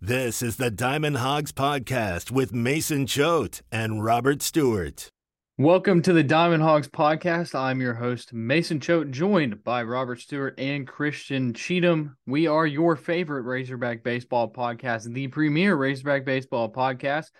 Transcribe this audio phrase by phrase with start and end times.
[0.00, 5.10] This is the Diamond Hawgs Podcast with Mason Choate and Robert Stewart.
[5.58, 7.52] Welcome to the Diamond Hawgs Podcast.
[7.52, 12.16] I'm your host, Mason Choate, joined by Robert Stewart and Christian Cheatham.
[12.28, 17.32] We are your favorite Razorback Baseball podcast, the premier Razorback Baseball podcast.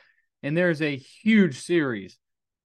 [0.42, 2.18] And there's a huge series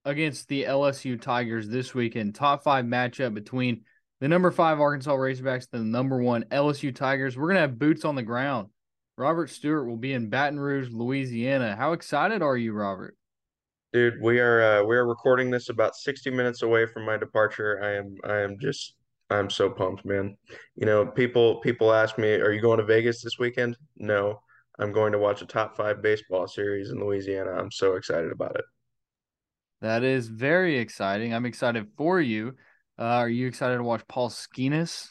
[0.06, 2.34] against the LSU Tigers this weekend.
[2.34, 3.84] Top five matchup between
[4.22, 7.38] the number five Arkansas Razorbacks and the number one LSU Tigers.
[7.38, 8.70] We're going to have boots on the ground.
[9.18, 11.76] Robert Stewart will be in Baton Rouge, Louisiana.
[11.76, 13.16] How excited are you, Robert?
[13.92, 17.80] Dude, we are uh, we are recording this about 60 minutes away from my departure.
[17.84, 18.96] I am I am just
[19.30, 20.36] I'm so pumped, man.
[20.76, 24.40] You know, people people ask me, "Are you going to Vegas this weekend?" No,
[24.80, 27.52] I'm going to watch a top 5 baseball series in Louisiana.
[27.52, 28.66] I'm so excited about it.
[29.82, 31.34] That is very exciting.
[31.34, 32.56] I'm excited for you.
[32.98, 35.10] Uh, are you excited to watch Paul Skenes?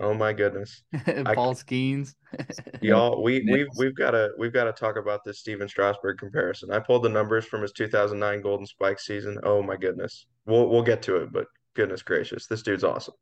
[0.00, 0.82] Oh my goodness,
[1.34, 2.14] Paul Skenes.
[2.82, 6.70] y'all, we we've we've got to we've got to talk about this Stephen Strasburg comparison.
[6.72, 9.38] I pulled the numbers from his 2009 Golden Spike season.
[9.42, 13.14] Oh my goodness, we'll we'll get to it, but goodness gracious, this dude's awesome.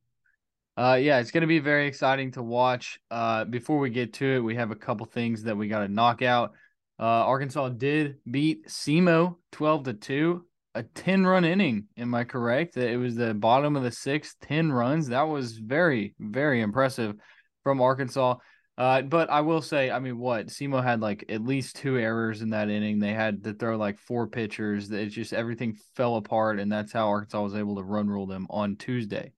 [0.77, 2.99] Uh, yeah, it's going to be very exciting to watch.
[3.11, 5.89] Uh, before we get to it, we have a couple things that we got to
[5.89, 6.53] knock out.
[6.99, 10.45] Uh, Arkansas did beat SEMO 12 to 2
[10.77, 11.87] a 10 run inning.
[11.97, 12.77] Am I correct?
[12.77, 15.09] It was the bottom of the sixth, 10 runs.
[15.09, 17.17] That was very, very impressive
[17.65, 18.37] from Arkansas.
[18.79, 22.43] Uh, but I will say, I mean, what SEMO had like at least two errors
[22.43, 22.99] in that inning.
[22.99, 24.91] They had to throw like four pitchers.
[24.91, 28.47] It's just everything fell apart, and that's how Arkansas was able to run rule them
[28.51, 29.33] on Tuesday.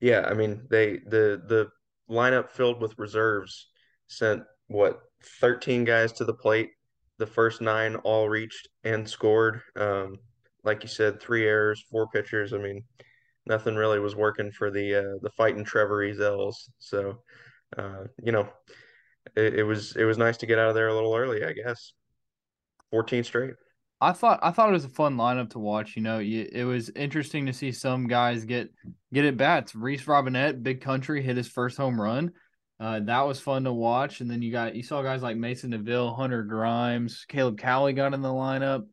[0.00, 1.68] Yeah, I mean, they the the
[2.10, 3.68] lineup filled with reserves
[4.06, 5.00] sent what
[5.40, 6.70] 13 guys to the plate
[7.18, 9.60] the first nine all reached and scored.
[9.76, 10.16] Um,
[10.64, 12.52] like you said, three errors, four pitchers.
[12.52, 12.84] I mean,
[13.46, 16.54] nothing really was working for the uh, the fighting Trevor Ezels.
[16.78, 17.18] So,
[17.76, 18.48] uh, you know,
[19.36, 21.52] it, it, was it was nice to get out of there a little early, I
[21.52, 21.92] guess.
[22.90, 23.54] Fourteen straight.
[24.00, 25.96] I thought I thought it was a fun lineup to watch.
[25.96, 28.70] You know, it was interesting to see some guys get
[29.12, 29.74] get at bats.
[29.74, 32.32] Reese Robinette, big country, hit his first home run.
[32.80, 34.20] Uh, that was fun to watch.
[34.20, 38.14] And then you got you saw guys like Mason Neville, Hunter Grimes, Caleb Cali got
[38.14, 38.86] in the lineup.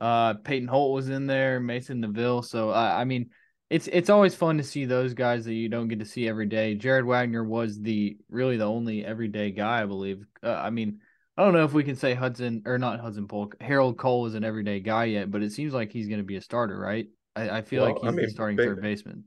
[0.00, 2.42] Uh, Peyton Holt was in there, Mason Neville.
[2.42, 3.30] So uh, I mean,
[3.70, 6.46] it's it's always fun to see those guys that you don't get to see every
[6.46, 6.74] day.
[6.74, 10.24] Jared Wegner was the really the only everyday guy, I believe.
[10.42, 11.00] Uh, I mean,
[11.36, 13.56] I don't know if we can say Hudson or not Hudson Polk.
[13.60, 16.36] Harold Coll is an everyday guy yet, but it seems like he's going to be
[16.36, 17.06] a starter, right?
[17.34, 19.24] I, I feel well, like he's I mean, starting big, third baseman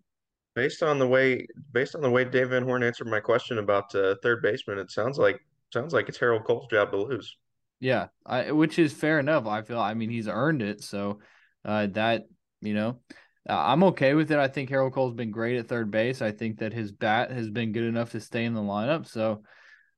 [0.59, 3.93] based on the way based on the way Dave Van Horn answered my question about
[3.95, 5.39] uh, third baseman, it sounds like
[5.71, 7.37] sounds like it's Harold Coll's job to lose.
[7.79, 9.47] Yeah, I, which is fair enough.
[9.47, 9.79] I feel.
[9.79, 10.83] I mean, he's earned it.
[10.83, 11.19] So
[11.63, 12.23] uh, that
[12.61, 12.99] you know,
[13.49, 14.37] uh, I'm okay with it.
[14.37, 16.21] I think Harold Coll's been great at third base.
[16.21, 19.07] I think that his bat has been good enough to stay in the lineup.
[19.07, 19.43] So,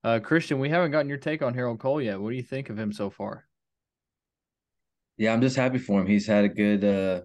[0.03, 2.19] uh, Christian, we haven't gotten your take on Harold Coll yet.
[2.19, 3.45] What do you think of him so far?
[5.17, 6.07] Yeah, I'm just happy for him.
[6.07, 7.21] He's had a good uh,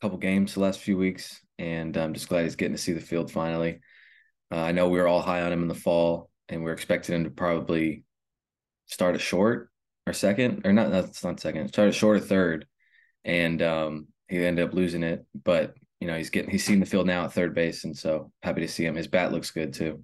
[0.00, 3.00] couple games the last few weeks and I'm just glad he's getting to see the
[3.00, 3.80] field finally.
[4.50, 6.74] Uh, I know we were all high on him in the fall, and we are
[6.74, 8.04] expecting him to probably
[8.86, 9.70] start a short
[10.06, 10.90] or second, or not.
[10.90, 11.68] That's not second.
[11.68, 12.66] Start a short or third,
[13.24, 15.24] and um, he ended up losing it.
[15.44, 18.32] But you know, he's getting he's seen the field now at third base, and so
[18.42, 18.94] happy to see him.
[18.94, 20.02] His bat looks good too.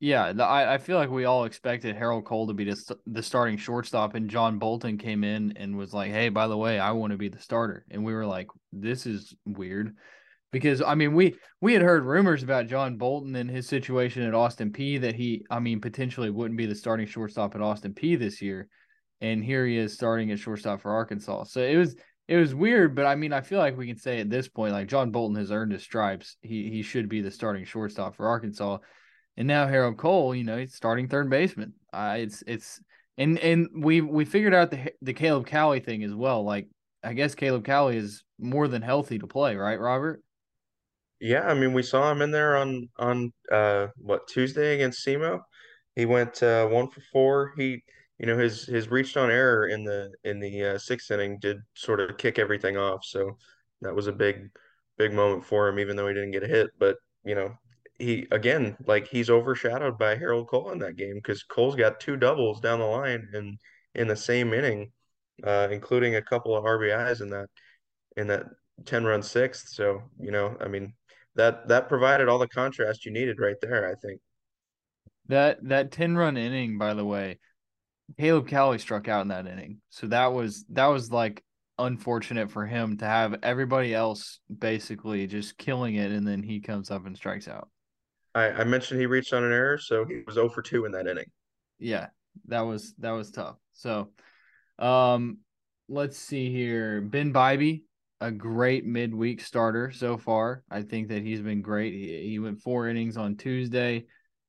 [0.00, 3.56] Yeah, I, I feel like we all expected Harold Coll to be the, the starting
[3.56, 7.12] shortstop, and John Bolton came in and was like, "Hey, by the way, I want
[7.12, 9.94] to be the starter," and we were like, "This is weird."
[10.54, 14.34] because I mean we we had heard rumors about John Bolton and his situation at
[14.34, 18.16] Austin Peay that he I mean potentially wouldn't be the starting shortstop at Austin Peay
[18.16, 18.68] this year,
[19.20, 21.44] and here he is starting at shortstop for Arkansas.
[21.44, 21.96] So it was
[22.28, 24.72] it was weird, but I mean I feel like we can say at this point
[24.72, 26.36] like John Bolton has earned his stripes.
[26.42, 28.78] He he should be the starting shortstop for Arkansas,
[29.36, 31.74] and now Harold Coll, you know, he's starting third baseman.
[31.92, 32.80] Uh, it's it's
[33.18, 36.44] and and we we figured out the the Caleb Cali thing as well.
[36.44, 36.68] Like
[37.02, 40.22] I guess Caleb Cali is more than healthy to play, right, Robert?
[41.20, 45.40] Yeah, I mean, we saw him in there on on uh what Tuesday against SEMO.
[45.94, 47.52] He went uh, one for four.
[47.56, 47.84] He,
[48.18, 51.58] you know, his his reached on error in the in the uh, sixth inning did
[51.74, 53.04] sort of kick everything off.
[53.04, 53.36] So
[53.82, 54.50] that was a big
[54.96, 56.70] big moment for him, even though he didn't get a hit.
[56.78, 57.56] But you know,
[57.98, 62.16] he again like he's overshadowed by Harold Coll in that game because Coll's got two
[62.16, 63.58] doubles down the line and
[63.94, 64.92] in the same inning,
[65.44, 67.48] uh, including a couple of RBIs in that
[68.16, 68.46] in that
[68.84, 69.68] 10 run sixth.
[69.68, 70.94] So, you know, I mean,
[71.36, 74.20] that that provided all the contrast you needed right there, I think.
[75.28, 77.38] That that 10 run inning, by the way,
[78.18, 79.80] Caleb Cali struck out in that inning.
[79.90, 81.42] So that was that was like
[81.78, 86.90] unfortunate for him to have everybody else basically just killing it and then he comes
[86.90, 87.68] up and strikes out.
[88.34, 90.92] I, I mentioned he reached on an error, so he was 0 for 2 in
[90.92, 91.30] that inning.
[91.78, 92.08] Yeah.
[92.46, 93.56] that was that was tough.
[93.72, 94.10] So,
[94.78, 95.38] um,
[95.88, 97.00] let's see here.
[97.00, 97.82] Ben Bybee,
[98.20, 100.64] a great midweek starter so far.
[100.70, 101.92] I think that he's been great.
[101.92, 104.06] He, he went four innings on Tuesday.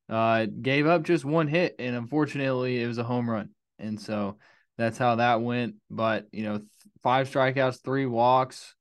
[0.07, 3.49] Uh, gave up just one hit, and unfortunately, it was a home run.
[3.79, 4.37] And so
[4.77, 5.75] that's how that went.
[5.89, 6.61] But you know,
[7.03, 8.75] five strikeouts, three walks,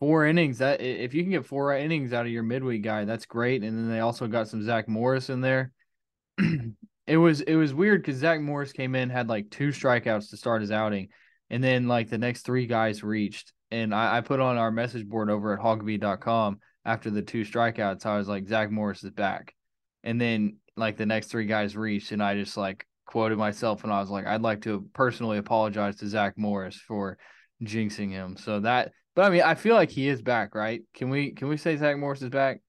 [0.00, 0.58] four innings.
[0.58, 3.62] That if you can get four innings out of your midweek guy, that's great.
[3.62, 5.72] And then they also got some Zach Morris in there.
[7.06, 10.36] it was it was weird because Zach Morris came in had like two strikeouts to
[10.36, 11.08] start his outing,
[11.50, 13.52] and then like the next three guys reached.
[13.70, 18.06] And I, I put on our message board over at hawgbeat.com after the two strikeouts.
[18.06, 19.54] I was like, Zach Morris is back.
[20.02, 23.92] And then like the next three guys reached, and I just like quoted myself, and
[23.92, 27.18] I was like, I'd like to personally apologize to Zach Morris for
[27.64, 28.36] jinxing him.
[28.36, 30.82] So that, but I mean, I feel like he is back, right?
[30.94, 32.60] Can we can we say Zach Morris is back?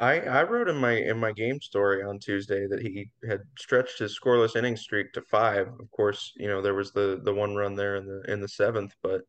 [0.00, 4.00] I I wrote in my in my game story on Tuesday that he had stretched
[4.00, 5.68] his scoreless inning streak to five.
[5.68, 8.48] Of course, you know there was the the one run there in the in the
[8.48, 9.22] seventh, but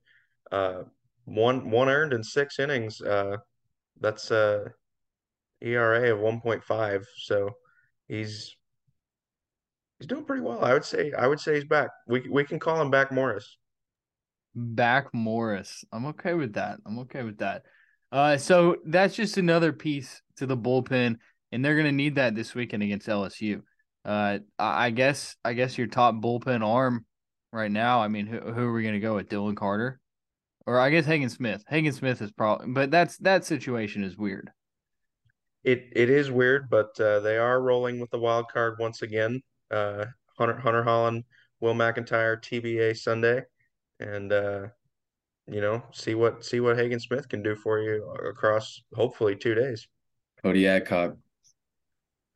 [0.52, 0.84] uh,
[1.26, 3.00] one one earned in six innings.
[3.00, 3.38] Uh,
[4.02, 4.66] that's uh
[5.64, 7.06] ERA of 1.5.
[7.18, 7.50] So
[8.08, 8.56] he's
[10.00, 10.64] he's doing pretty well.
[10.64, 11.90] I would say I would say he's back.
[12.08, 13.58] We we can call him back Morris.
[14.56, 15.84] Back Morris.
[15.92, 16.78] I'm okay with that.
[16.86, 17.64] I'm okay with that.
[18.12, 21.16] Uh, so that's just another piece to the bullpen,
[21.52, 23.62] and they're gonna need that this weekend against LSU.
[24.06, 27.06] Uh, I guess I guess your top bullpen arm
[27.52, 28.02] right now.
[28.02, 29.30] I mean, who, who are we gonna go with?
[29.30, 30.00] Dylan Carter,
[30.66, 31.64] or I guess Hagen Smith.
[31.68, 34.52] Hagen Smith is probably, but that's that situation is weird.
[35.64, 39.42] It it is weird, but uh, they are rolling with the wild card once again.
[39.74, 40.06] Uh,
[40.38, 41.24] Hunter Hunter Hollan,
[41.60, 43.42] Will McIntyre, TBA Sunday,
[44.00, 44.68] and uh,
[45.48, 49.56] you know see what see what Hagen Smith can do for you across hopefully two
[49.56, 49.88] days.
[50.42, 51.16] Cody Adcock.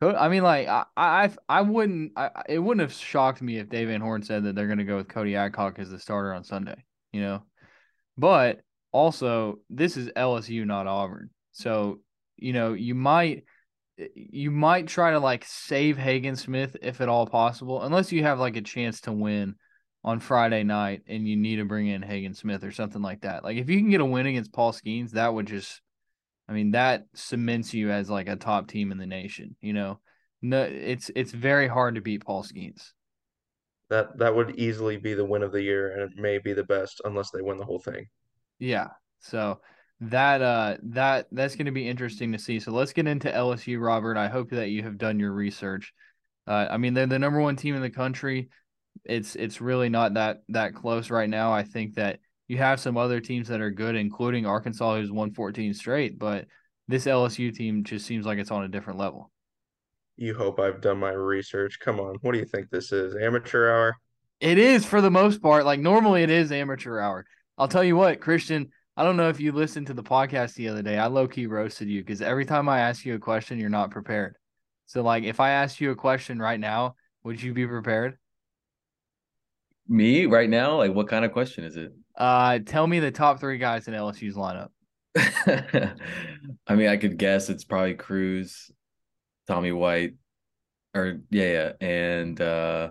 [0.00, 2.12] I mean, like I, I, I wouldn't.
[2.16, 4.84] I, it wouldn't have shocked me if Dave Van Horn said that they're going to
[4.84, 6.84] go with Cody Adcock as the starter on Sunday.
[7.12, 7.42] You know,
[8.16, 8.60] but
[8.92, 11.30] also this is LSU, not Auburn.
[11.52, 12.00] So
[12.36, 13.44] you know, you might
[14.14, 18.38] you might try to like save Hagen Smith if at all possible, unless you have
[18.38, 19.56] like a chance to win
[20.04, 23.44] on Friday night and you need to bring in Hagen Smith or something like that.
[23.44, 25.80] Like if you can get a win against Paul Skenes, that would just
[26.48, 30.00] I mean, that cements you as like a top team in the nation, you know.
[30.40, 32.92] No it's it's very hard to beat Paul Skenes.
[33.90, 36.64] That that would easily be the win of the year and it may be the
[36.64, 38.06] best unless they win the whole thing.
[38.60, 38.88] Yeah.
[39.18, 39.60] So
[40.00, 42.60] that uh that that's going to be interesting to see.
[42.60, 44.16] So let's get into LSU, Robert.
[44.16, 45.92] I hope that you have done your research.
[46.46, 48.48] Uh, I mean, they're the number one team in the country.
[49.04, 51.52] It's it's really not that that close right now.
[51.52, 55.34] I think that you have some other teams that are good, including Arkansas, who's won
[55.34, 56.18] 14 straight.
[56.18, 56.46] But
[56.86, 59.30] this LSU team just seems like it's on a different level.
[60.16, 61.78] You hope I've done my research.
[61.78, 63.14] Come on, what do you think this is?
[63.14, 63.96] Amateur hour?
[64.40, 65.64] It is for the most part.
[65.64, 67.26] Like normally, it is amateur hour.
[67.56, 70.68] I'll tell you what, Christian I don't know if you listened to the podcast the
[70.68, 70.98] other day.
[70.98, 73.92] I low key roasted you because every time I ask you a question, you're not
[73.92, 74.34] prepared.
[74.86, 78.18] So, like, if I asked you a question right now, would you be prepared?
[79.86, 80.78] Me right now?
[80.78, 81.92] Like, what kind of question is it?
[82.16, 84.70] Uh, tell me the top three guys in LSU's lineup.
[86.66, 88.68] I mean, I could guess it's probably Crews,
[89.46, 90.14] Tommy White,
[90.92, 92.90] or yeah, yeah, and uh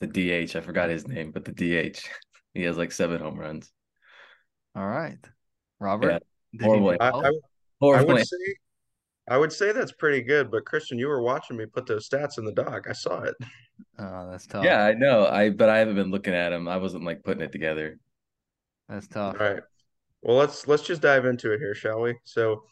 [0.00, 0.56] the DH.
[0.56, 2.06] I forgot his name, but the DH.
[2.52, 3.72] he has like seven home runs.
[4.74, 5.18] All right,
[5.78, 6.22] Robert.
[6.52, 6.64] Yeah.
[6.64, 7.00] Horribly.
[7.00, 7.30] I, I,
[7.82, 8.36] I, would say,
[9.28, 10.50] I would say that's pretty good.
[10.50, 12.86] But Christian, you were watching me put those stats in the doc.
[12.88, 13.34] I saw it.
[13.98, 14.62] Oh, that's tough.
[14.62, 15.26] Yeah, I know.
[15.26, 16.68] I but I haven't been looking at them.
[16.68, 17.98] I wasn't like putting it together.
[18.90, 19.36] That's tough.
[19.40, 19.62] All right.
[20.22, 22.14] Well, let's let's just dive into it here, shall we?
[22.24, 22.64] So,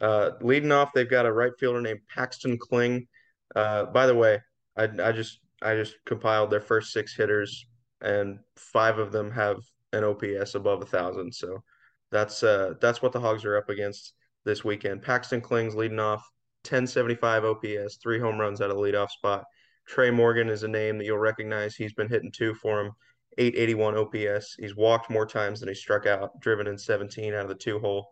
[0.00, 3.06] uh, leading off, they've got a right fielder named Paxton Kling.
[3.54, 4.40] Uh, by the way,
[4.76, 7.66] I I just I just compiled their first six hitters,
[8.00, 9.58] and five of them have
[9.92, 11.34] an OPS above a thousand.
[11.34, 11.62] So
[12.10, 14.14] that's uh that's what the Hogs are up against
[14.44, 15.02] this weekend.
[15.02, 16.22] Paxton Kling's leading off
[16.64, 19.44] 1075 OPS, three home runs at a leadoff spot.
[19.86, 21.74] Trey Morgan is a name that you'll recognize.
[21.74, 22.92] He's been hitting two for him,
[23.38, 24.56] 881 OPS.
[24.58, 27.78] He's walked more times than he struck out, driven in 17 out of the two
[27.78, 28.10] hole.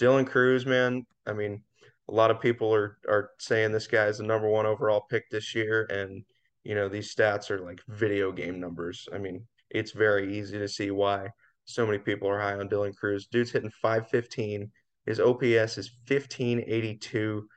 [0.00, 1.62] Dylan Crews, man, I mean,
[2.08, 5.30] a lot of people are are saying this guy is the number one overall pick
[5.30, 6.24] this year, and
[6.64, 9.08] you know these stats are like video game numbers.
[9.12, 11.28] I mean, it's very easy to see why
[11.64, 13.26] so many people are high on Dylan Crews.
[13.26, 14.70] Dude's hitting 515.
[15.06, 17.48] His OPS is 1582.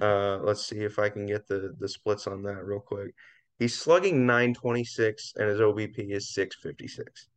[0.00, 3.14] Uh, let's see if I can get the the splits on that real quick.
[3.58, 7.28] He's slugging 926 and his OBP is 656.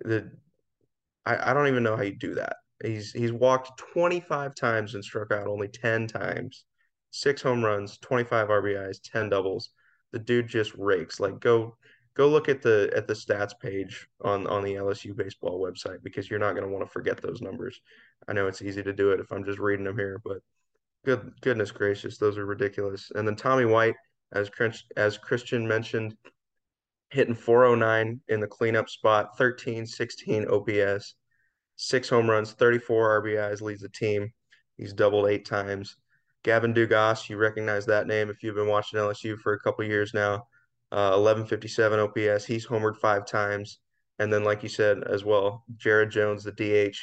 [0.00, 0.30] The
[1.24, 2.56] I, I don't even know how you do that.
[2.82, 6.64] He's he's walked 25 times and struck out only 10 times.
[7.10, 9.70] Six home runs, 25 RBIs, 10 doubles.
[10.12, 11.20] the dude just rakes.
[11.20, 11.76] Like go
[12.14, 16.30] go look at the at the stats page on on the LSU baseball website because
[16.30, 17.80] you're not going to want to forget those numbers.
[18.28, 20.38] I know it's easy to do it if I'm just reading them here, but
[21.04, 23.10] good goodness gracious, those are ridiculous.
[23.14, 23.96] And then Tommy White,
[24.32, 24.50] as
[24.96, 26.16] as Christian mentioned,
[27.10, 31.14] hitting 409 in the cleanup spot, 13, 16 OPS,
[31.76, 34.32] six home runs, 34 RBIs, leads the team.
[34.76, 35.96] He's doubled eight times.
[36.42, 40.12] Gavin Dugas, you recognize that name if you've been watching LSU for a couple years
[40.12, 40.46] now.
[40.92, 42.44] Uh, 1157 OPS.
[42.44, 43.78] He's homered five times.
[44.18, 46.96] And then, like you said as well, Jared Jones, the DH,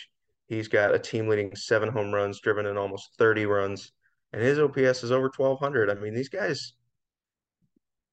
[0.47, 3.91] he's got a team leading seven home runs, driven in almost 30 runs,
[4.31, 5.89] and his OPS is over 1200.
[5.89, 6.73] I mean, these guys,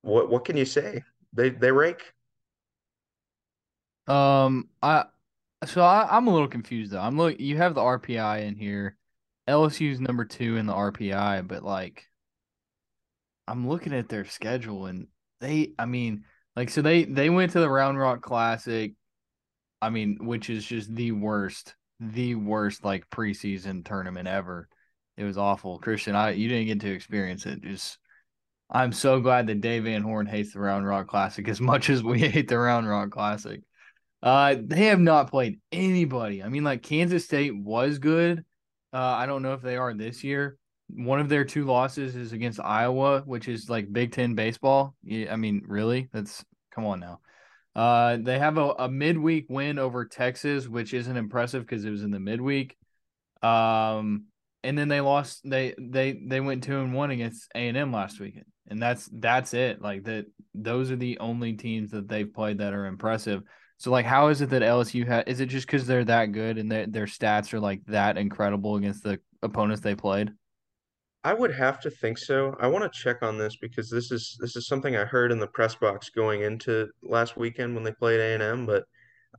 [0.00, 1.02] what what can you say?
[1.35, 2.12] They they rake.
[4.06, 5.04] Um, I
[5.66, 7.00] so I, I'm a little confused though.
[7.00, 7.38] I'm look.
[7.38, 8.97] You have the RPI in here.
[9.47, 12.06] LSU's number two in the RPI, but like,
[13.47, 15.06] I'm looking at their schedule and
[15.40, 15.73] they.
[15.78, 16.25] I mean,
[16.55, 18.93] like, so they they went to the Round Rock Classic.
[19.81, 24.69] I mean, which is just the worst, the worst like preseason tournament ever.
[25.16, 26.14] It was awful, Christian.
[26.14, 27.62] I you didn't get to experience it.
[27.62, 27.99] Just
[28.71, 32.02] I'm so glad that Dave Van Horn hates the Round Rock Classic as much as
[32.02, 33.61] we hate the Round Rock Classic.
[34.23, 36.43] Uh, they have not played anybody.
[36.43, 38.45] I mean, like Kansas State was good.
[38.93, 40.59] Uh, I don't know if they are this year.
[40.88, 44.95] One of their two losses is against Iowa, which is like Big Ten baseball.
[45.09, 46.09] I mean, really?
[46.12, 47.21] That's come on now.
[47.75, 52.02] Uh, they have a, a midweek win over Texas, which isn't impressive because it was
[52.02, 52.76] in the midweek.
[53.43, 54.26] Um,
[54.64, 55.43] and then they lost.
[55.45, 59.09] They they they went two and one against A and M last weekend, and that's
[59.12, 59.83] that's it.
[59.83, 63.43] Like that, those are the only teams that they've played that are impressive.
[63.78, 65.28] So like, how is it that LSU had?
[65.28, 68.76] Is it just because they're that good and their their stats are like that incredible
[68.76, 70.33] against the opponents they played?
[71.26, 72.56] I would have to think so.
[72.61, 75.40] I want to check on this because this is this is something I heard in
[75.40, 78.64] the press box going into last weekend when they played A and M.
[78.64, 78.85] But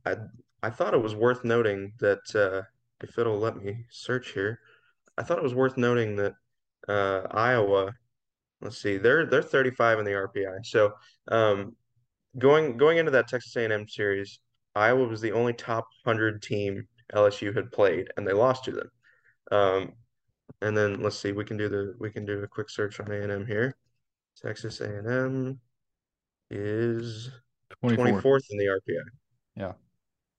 [0.04, 0.16] I
[0.62, 2.60] I thought it was worth noting that uh,
[3.02, 4.60] if it'll let me search here,
[5.16, 6.34] I thought it was worth noting that
[6.88, 7.94] uh, Iowa.
[8.60, 10.66] Let's see, they're they're 35 in the RPI.
[10.66, 10.92] So
[11.28, 11.74] um,
[12.36, 14.40] going going into that Texas A&M series,
[14.74, 18.90] Iowa was the only top hundred team LSU had played, and they lost to them.
[19.50, 19.92] Um,
[20.62, 23.10] and then let's see, we can do the we can do a quick search on
[23.10, 23.76] A&M here.
[24.40, 25.58] Texas A&M
[26.50, 27.30] is
[27.82, 29.02] 24th, 24th in the RPI.
[29.56, 29.72] Yeah.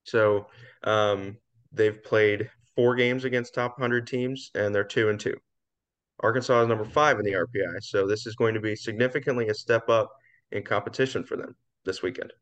[0.04, 0.48] So
[0.84, 1.38] um,
[1.72, 5.36] they've played four games against top 100 teams, and they're two and two.
[6.22, 9.54] Arkansas is number five in the RPI, so this is going to be significantly a
[9.54, 10.12] step up
[10.52, 12.34] in competition for them this weekend.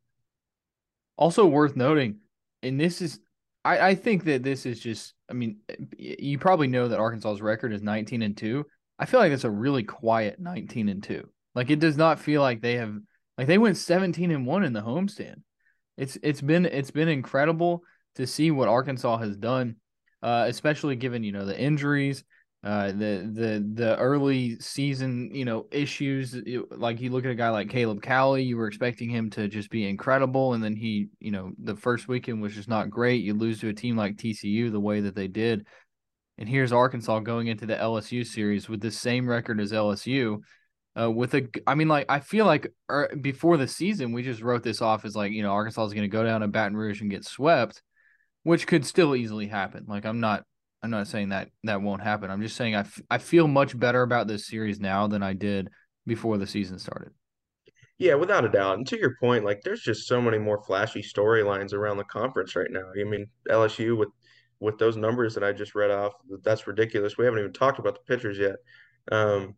[1.16, 2.18] Also worth noting,
[2.64, 3.20] and this is,
[3.66, 5.58] I, I think that this is just, I mean,
[5.98, 8.66] you probably know that Arkansas's record is 19 and 2.
[9.00, 11.28] I feel like it's a really quiet 19 and 2.
[11.54, 12.96] Like it does not feel like they have,
[13.38, 15.42] like they went 17 and 1 in the homestand.
[15.98, 17.84] It's it's been it's been incredible
[18.16, 19.78] to see what Arkansas has done,
[20.22, 22.24] uh, especially given you know the injuries
[22.68, 26.36] uh, the the the early season you know issues
[26.70, 29.70] like you look at a guy like Caleb Cali you were expecting him to just
[29.70, 33.24] be incredible and then he you know the first weekend was just not great.
[33.24, 35.66] You lose to a team like TCU the way that they did.
[36.38, 40.40] And here's Arkansas going into the LSU series with the same record as LSU
[41.00, 44.42] uh, with a I mean like I feel like er, before the season we just
[44.42, 46.76] wrote this off as like you know Arkansas is going to go down to Baton
[46.76, 47.82] Rouge and get swept
[48.44, 49.86] which could still easily happen.
[49.88, 50.44] Like I'm not
[50.84, 52.30] I'm not saying that that won't happen.
[52.30, 55.34] I'm just saying I, f- I feel much better about this series now than I
[55.34, 55.70] did
[56.06, 57.12] before the season started.
[57.98, 58.78] Yeah, without a doubt.
[58.78, 62.56] And to your point, like there's just so many more flashy storylines around the conference
[62.56, 62.84] right now.
[63.00, 64.10] I mean, LSU with
[64.60, 67.18] with those numbers that I just read off, that's ridiculous.
[67.18, 68.56] We haven't even talked about the pitchers yet.
[69.12, 69.56] Um,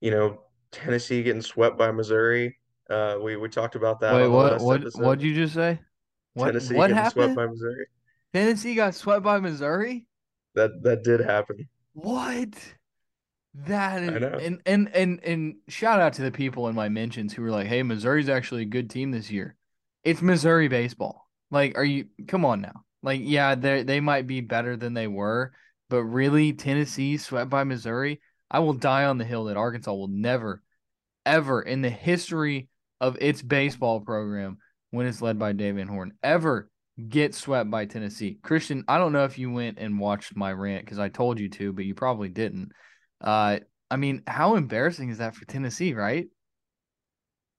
[0.00, 0.42] you know,
[0.72, 2.58] Tennessee getting swept by Missouri.
[2.88, 4.14] Uh, we we talked about that.
[4.14, 4.60] Wait, what?
[4.62, 4.82] What?
[4.94, 5.78] What did you just say?
[6.32, 6.46] What?
[6.46, 7.34] Tennessee what getting happened?
[7.34, 7.86] swept by Missouri.
[8.32, 10.06] Tennessee got swept by Missouri.
[10.54, 11.68] That that did happen.
[11.94, 12.54] What?
[13.66, 17.42] That is, and and and and shout out to the people in my mentions who
[17.42, 19.54] were like, "Hey, Missouri's actually a good team this year."
[20.02, 21.28] It's Missouri baseball.
[21.52, 22.06] Like, are you?
[22.26, 22.84] Come on now.
[23.02, 25.52] Like, yeah, they they might be better than they were,
[25.88, 28.20] but really, Tennessee swept by Missouri.
[28.50, 30.62] I will die on the hill that Arkansas will never,
[31.24, 32.68] ever in the history
[33.00, 34.58] of its baseball program,
[34.90, 36.70] when it's led by Dave Van Horn, ever
[37.08, 38.38] get swept by Tennessee.
[38.42, 41.48] Christian, I don't know if you went and watched my rant because I told you
[41.50, 42.72] to, but you probably didn't.
[43.20, 43.58] Uh,
[43.90, 46.26] I mean, how embarrassing is that for Tennessee, right?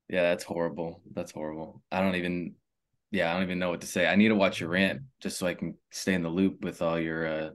[0.09, 1.01] Yeah, that's horrible.
[1.13, 1.81] That's horrible.
[1.91, 2.55] I don't even
[3.11, 4.07] yeah, I don't even know what to say.
[4.07, 6.81] I need to watch your rant just so I can stay in the loop with
[6.81, 7.49] all your uh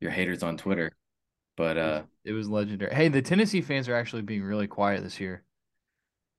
[0.00, 0.90] your haters on Twitter.
[1.56, 2.94] But uh it was legendary.
[2.94, 5.44] Hey, the Tennessee fans are actually being really quiet this year.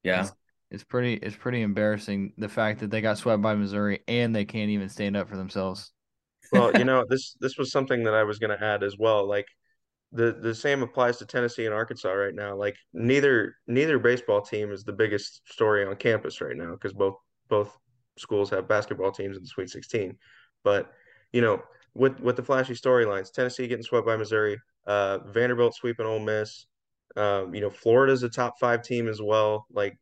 [0.04, 0.30] Yeah.
[0.74, 4.44] It's pretty it's pretty embarrassing the fact that they got swept by Missouri and they
[4.44, 5.92] can't even stand up for themselves.
[6.51, 9.27] Well, you know, this this was something that I was going to add as well.
[9.27, 9.46] Like
[10.12, 12.56] the the same applies to Tennessee and Arkansas right now.
[12.56, 17.18] Like neither neither baseball team is the biggest story on campus right now because both
[17.50, 17.77] both
[18.18, 20.18] schools have basketball teams in the Sweet 16.
[20.63, 20.92] But
[21.34, 21.62] you know,
[21.94, 26.65] with with the flashy storylines, Tennessee getting swept by Missouri, uh, Vanderbilt sweeping Ole Miss.
[27.15, 29.68] Um, you know, Florida's a top five team as well.
[29.72, 30.00] Like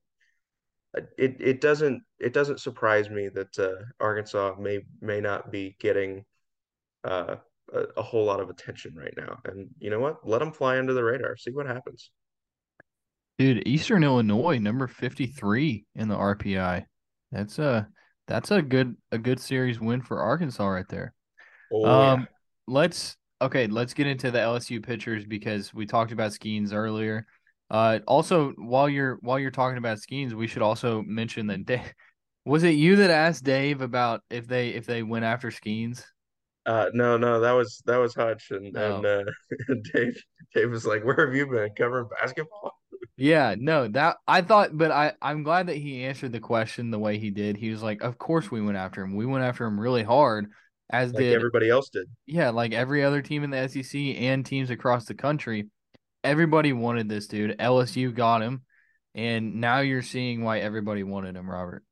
[0.94, 6.26] it it doesn't it doesn't surprise me that uh, Arkansas may may not be getting
[7.04, 7.36] uh,
[7.74, 9.40] a, a, whole lot of attention right now.
[9.46, 10.28] And you know what?
[10.28, 11.38] Let them fly under the radar.
[11.38, 12.12] See what happens.
[13.40, 16.86] Dude, Eastern Illinois, number fifty three in the RPI.
[17.32, 17.88] That's a
[18.28, 21.14] that's a good a good series win for Arkansas right there.
[21.72, 22.26] Oh, um, yeah.
[22.68, 27.26] let's okay, let's get into the LSU pitchers because we talked about Skenes earlier.
[27.72, 31.94] Uh, also, while you're while you're talking about Skenes, we should also mention that Dave,
[32.46, 36.04] was it you that asked Dave about if they if they went after Skenes?
[36.66, 38.98] Uh, no, no, that was that was Hutch and oh.
[38.98, 39.24] and uh,
[39.94, 40.22] Dave.
[40.54, 42.74] Dave was like, "Where have you been covering basketball?"
[43.16, 47.00] Yeah, no, that I thought, but I I'm glad that he answered the question the
[47.00, 47.56] way he did.
[47.56, 49.16] He was like, "Of course we went after him.
[49.16, 50.48] We went after him really hard,
[50.90, 54.46] as like did everybody else did." Yeah, like every other team in the SEC and
[54.46, 55.70] teams across the country
[56.24, 57.58] everybody wanted this dude.
[57.58, 58.62] LSU got him,
[59.16, 61.84] and now you're seeing why everybody wanted him, Robert.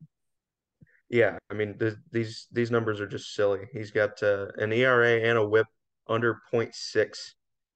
[1.10, 3.62] Yeah, I mean th- these these numbers are just silly.
[3.74, 5.68] He's got uh, an ERA and a WHIP
[6.08, 7.16] under 0.6.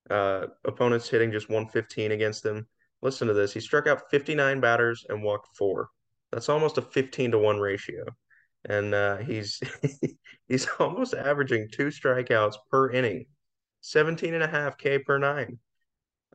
[0.09, 2.67] Uh, opponents hitting just 115 against him.
[3.01, 3.53] Listen to this.
[3.53, 5.89] He struck out 59 batters and walked four.
[6.31, 8.05] That's almost a 15 to 1 ratio.
[8.65, 9.61] And uh, he's
[10.47, 13.25] he's almost averaging two strikeouts per inning.
[13.81, 15.59] 17 and a half K per nine.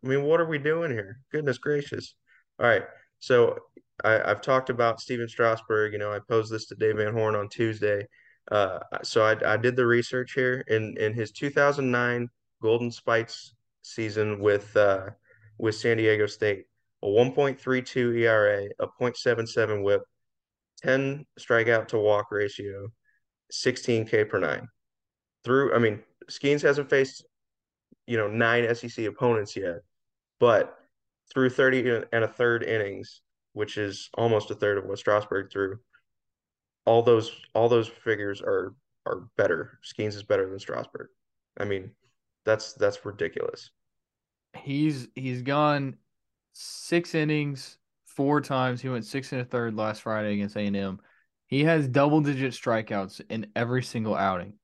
[0.02, 1.20] I mean, what are we doing here?
[1.32, 2.14] Goodness gracious.
[2.60, 2.84] All right.
[3.18, 3.58] So
[4.04, 5.92] I, have talked about Stephen Strasburg.
[5.92, 8.06] You know, I posed this to Dave Van Horn on Tuesday.
[8.50, 12.28] Uh, so I, I did the research here in in his 2009
[12.62, 15.10] Golden Spikes season with uh,
[15.58, 16.64] with San Diego State,
[17.02, 20.02] a 1.32 ERA, a 0.77 WHIP,
[20.82, 22.88] 10 strikeout to walk ratio,
[23.50, 24.68] 16 K per nine.
[25.44, 27.24] Through, I mean, Skenes hasn't faced
[28.06, 29.80] you know nine SEC opponents yet,
[30.38, 30.78] but
[31.32, 33.20] through 30 and a third innings,
[33.52, 35.78] which is almost a third of what Strasburg threw,
[36.86, 38.74] all those all those figures are
[39.06, 39.78] are better.
[39.84, 41.08] Skenes is better than Strasburg.
[41.58, 41.90] I mean,
[42.44, 43.70] that's that's ridiculous.
[44.56, 45.96] He's he's gone
[46.52, 48.80] six innings four times.
[48.80, 51.00] He went six and a third last Friday against A and M.
[51.46, 54.54] He has double digit strikeouts in every single outing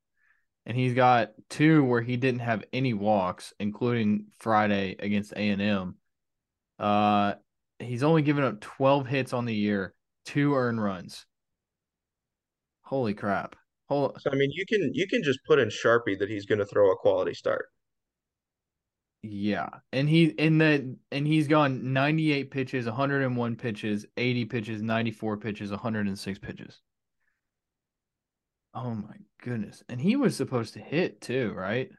[0.66, 5.62] and he's got two where he didn't have any walks, including Friday against A and
[5.62, 5.94] M.
[6.79, 7.35] Uh,
[7.79, 11.27] he's only given up twelve hits on the year, two earned runs.
[12.83, 13.57] Holy crap!
[13.88, 14.12] Holy...
[14.18, 16.66] So I mean, you can you can just put in Sharpie that he's going to
[16.66, 17.66] throw a quality start.
[19.22, 23.57] Yeah, and he in the and he's gone ninety eight pitches, one hundred and one
[23.57, 26.83] pitches, eighty pitches, ninety four pitches, one hundred and six pitches.
[28.74, 29.82] Oh my goodness!
[29.88, 31.90] And he was supposed to hit too, right?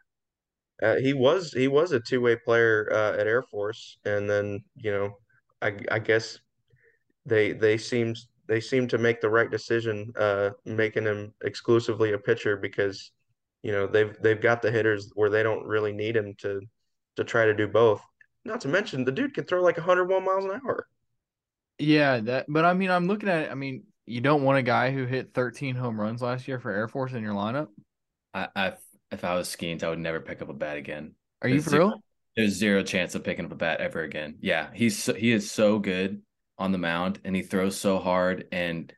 [0.83, 4.63] Uh, he was he was a two way player uh, at Air Force, and then
[4.75, 5.17] you know,
[5.61, 6.39] I I guess
[7.25, 12.17] they they seemed they seemed to make the right decision, uh, making him exclusively a
[12.17, 13.11] pitcher because
[13.63, 16.61] you know they've they've got the hitters where they don't really need him to
[17.15, 18.01] to try to do both.
[18.43, 20.87] Not to mention the dude can throw like 101 miles an hour.
[21.79, 22.45] Yeah, that.
[22.47, 23.51] But I mean, I'm looking at it.
[23.51, 26.71] I mean, you don't want a guy who hit 13 home runs last year for
[26.71, 27.67] Air Force in your lineup.
[28.33, 28.73] I, I
[29.11, 31.13] if I was Skenes, I would never pick up a bat again.
[31.41, 32.03] Are you for zero, real?
[32.35, 34.35] There's zero chance of picking up a bat ever again.
[34.41, 36.21] Yeah, he's so, he is so good
[36.57, 38.93] on the mound, and he throws so hard, and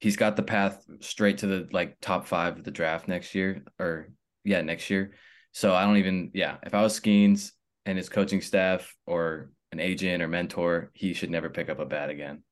[0.00, 3.64] he's got the path straight to the like top five of the draft next year,
[3.78, 4.10] or
[4.44, 5.12] yeah, next year.
[5.52, 6.56] So I don't even yeah.
[6.62, 7.52] If I was Skenes
[7.84, 11.86] and his coaching staff or an agent or mentor, he should never pick up a
[11.86, 12.42] bat again.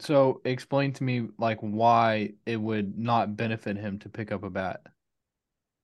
[0.00, 4.50] So explain to me like why it would not benefit him to pick up a
[4.50, 4.80] bat.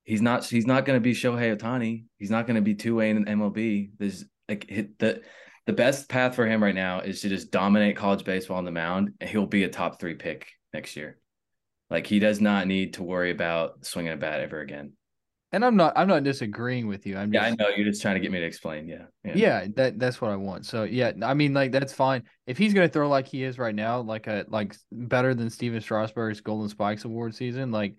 [0.04, 0.44] He's not.
[0.44, 2.04] He's not going to be Shohei Ohtani.
[2.18, 3.90] He's not going to be two way in MLB.
[3.98, 4.66] There's like
[4.98, 5.22] the
[5.66, 8.70] the best path for him right now is to just dominate college baseball on the
[8.70, 11.18] mound, and he'll be a top three pick next year.
[11.90, 14.92] Like he does not need to worry about swinging a bat ever again.
[15.56, 17.16] And I'm not I'm not disagreeing with you.
[17.16, 18.86] I'm just, yeah, I know you're just trying to get me to explain.
[18.86, 19.66] Yeah, yeah, yeah.
[19.74, 20.66] That that's what I want.
[20.66, 22.24] So yeah, I mean like that's fine.
[22.46, 25.80] If he's gonna throw like he is right now, like a like better than Stephen
[25.80, 27.96] Strasburg's Golden Spikes Award season, like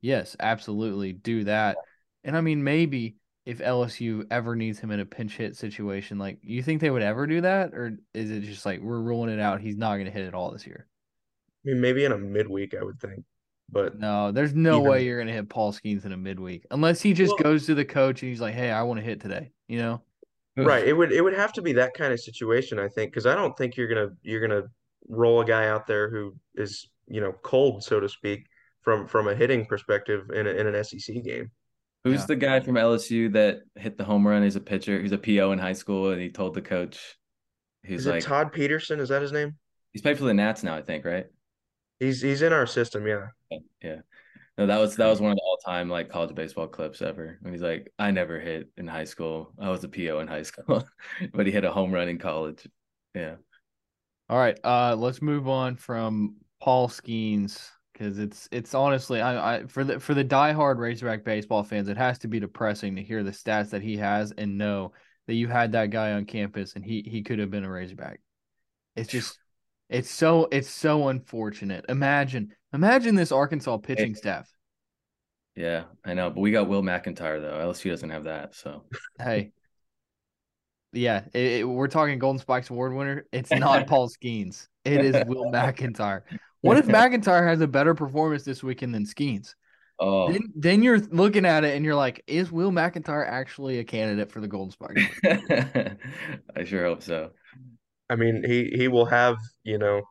[0.00, 1.78] yes, absolutely do that.
[2.22, 6.38] And I mean maybe if LSU ever needs him in a pinch hit situation, like
[6.42, 9.40] you think they would ever do that, or is it just like we're ruling it
[9.40, 9.60] out?
[9.60, 10.86] He's not gonna hit it all this year.
[11.66, 13.24] I mean, maybe in a midweek, I would think.
[13.72, 17.00] But No, there's no Even- way you're gonna hit Paul Skenes in a midweek unless
[17.00, 19.20] he just Well- goes to the coach and he's like, "Hey, I want to hit
[19.20, 20.02] today." You know?
[20.56, 23.24] right, it would it would have to be that kind of situation, I think, because
[23.26, 24.64] I don't think you're gonna you're gonna
[25.08, 28.46] roll a guy out there who is, you know, cold, so to speak,
[28.82, 31.50] from from a hitting perspective in a, in an SEC game.
[32.04, 32.26] Who's Yeah.
[32.26, 34.42] the guy from LSU that hit the home run?
[34.42, 35.00] He's a pitcher.
[35.00, 37.18] He's a PO in high school, and he told the coach,
[37.82, 39.00] he's Is like, it Todd Peterson?
[39.00, 39.56] Is that his name?
[39.92, 41.26] he's played for the Nats now, I think, right?
[42.00, 43.28] He's he's in our system, yeah.
[43.82, 44.00] Yeah.
[44.58, 47.38] No, that was that was one of the all time like college baseball clips ever.
[47.42, 49.52] When he's like, I never hit in high school.
[49.58, 50.84] I was a PO in high school,
[51.32, 52.66] but he hit a home run in college.
[53.14, 53.36] Yeah.
[54.28, 59.66] All right, uh, let's move on from Paul Skenes because it's it's honestly I, I
[59.66, 63.22] for the for the diehard Razorback baseball fans, it has to be depressing to hear
[63.22, 64.92] the stats that he has and know
[65.26, 68.20] that you had that guy on campus and he he could have been a Razorback.
[68.96, 69.38] It's just
[69.90, 71.84] it's so it's so unfortunate.
[71.88, 74.50] Imagine imagine this Arkansas pitching staff.
[75.56, 76.30] Yeah, I know.
[76.30, 77.58] But we got Will McIntyre though.
[77.70, 78.54] LSU doesn't have that.
[78.54, 78.84] So
[79.18, 79.52] Hey.
[80.92, 83.26] Yeah, it, it- we're talking Golden Spikes Award winner.
[83.32, 84.68] It's not Paul Skenes.
[84.84, 86.22] It is Will McIntyre.
[86.62, 89.54] What if McIntyre has a better performance this weekend than Skenes?
[89.98, 93.84] oh Then, then you're looking at it and you're like, is Will McIntyre actually a
[93.84, 95.02] candidate for the Golden Spikes?
[96.56, 97.30] I sure hope so.
[98.10, 100.02] I mean, he he will have, you know,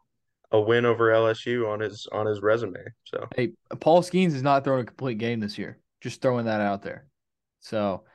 [0.52, 2.80] a win over LSU on his on his resume.
[3.06, 5.80] So hey, Paul Skenes is not throwing a complete game this year.
[6.02, 7.06] Just throwing that out there.
[7.60, 8.06] So,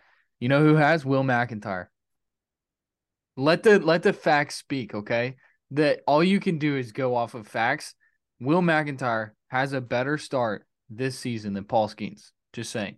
[0.41, 1.89] you know who has Will McIntyre?
[3.37, 5.37] Let the let the facts speak, okay?
[5.73, 7.95] That all you can do is go off of facts.
[8.41, 12.31] Will McIntyre has a better start this season than Paul Skenes.
[12.53, 12.97] Just saying.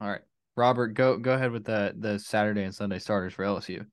[0.00, 0.20] All right.
[0.56, 3.86] Robert, go go ahead with the the Saturday and Sunday starters for LSU.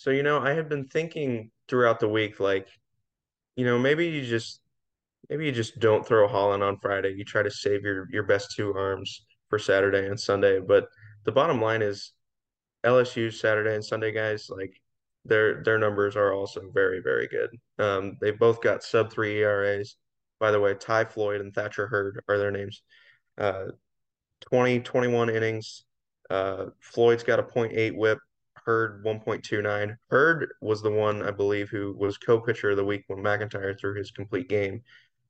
[0.00, 2.66] So, you know, I had been thinking throughout the week, like,
[3.54, 4.62] you know, maybe you just
[5.28, 7.12] maybe you just don't throw Hollan on Friday.
[7.14, 10.58] You try to save your your best two arms for Saturday and Sunday.
[10.58, 10.86] But
[11.24, 12.14] the bottom line is
[12.82, 14.72] LSU Saturday and Sunday guys, like
[15.26, 17.50] their their numbers are also very, very good.
[17.78, 19.96] Um, they both got sub three ERAs.
[20.38, 22.82] By the way, Ty Floyd and Thatcher Hurd are their names.
[23.36, 23.66] Uh,
[24.48, 25.84] 20, 21 innings.
[26.30, 28.18] Uh, Floyd's got a 0.8 whip.
[28.70, 29.96] Hurd 1.29.
[30.10, 33.96] Hurd was the one, I believe, who was co-pitcher of the week when McIntyre threw
[33.96, 34.82] his complete game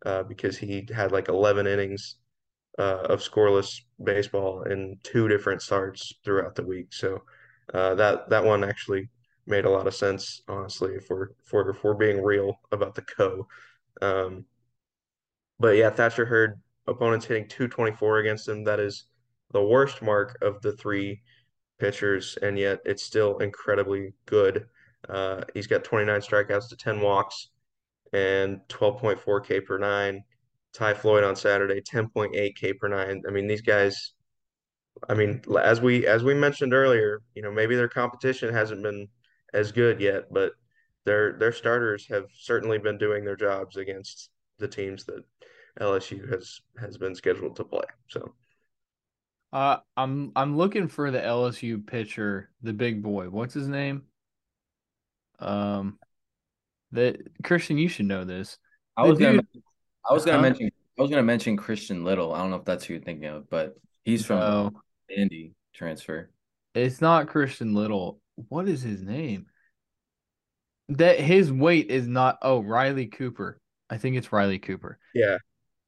[0.05, 2.17] uh, because he had like 11 innings
[2.79, 6.93] uh, of scoreless baseball in two different starts throughout the week.
[6.93, 7.23] So
[7.73, 9.09] uh, that that one actually
[9.47, 13.03] made a lot of sense, honestly, if we're we're, if we're being real about the
[13.03, 13.47] co.
[14.03, 14.45] Um,
[15.59, 18.65] but yeah, Thatcher Hurd opponents hitting 224 against him.
[18.65, 19.07] That is
[19.51, 21.23] the worst mark of the three
[21.81, 24.67] pitchers, and yet it's still incredibly good.
[25.09, 27.49] Uh, he's got 29 strikeouts to 10 walks
[28.13, 30.23] and 12.4 K per nine.
[30.73, 33.23] Ty Floyd on Saturday, 10.8 K per nine.
[33.27, 34.13] I mean, these guys,
[35.09, 39.09] I mean, as we as we mentioned earlier, you know, maybe their competition hasn't been
[39.53, 40.53] as good yet, but
[41.05, 45.25] their their starters have certainly been doing their jobs against the teams that
[45.81, 47.87] LSU has has been scheduled to play.
[48.09, 48.35] So
[49.53, 53.29] Uh, I'm I'm looking for the LSU pitcher, the big boy.
[53.29, 54.03] What's his name?
[55.39, 55.99] Um,
[56.93, 58.59] that Christian, you should know this.
[58.97, 59.63] I The was gonna dude-
[60.09, 60.43] I was gonna Huh?
[60.43, 62.33] mention I was gonna mention Christian Little.
[62.35, 66.31] I don't know if that's who you're thinking of, but he's from No, Indy transfer.
[66.75, 68.21] it's not Christian Little.
[68.49, 69.47] What is his name?
[70.91, 72.39] That his weight is not.
[72.43, 73.61] Oh, Riley Cooper.
[73.89, 74.99] I think it's Riley Cooper.
[75.15, 75.39] yeah,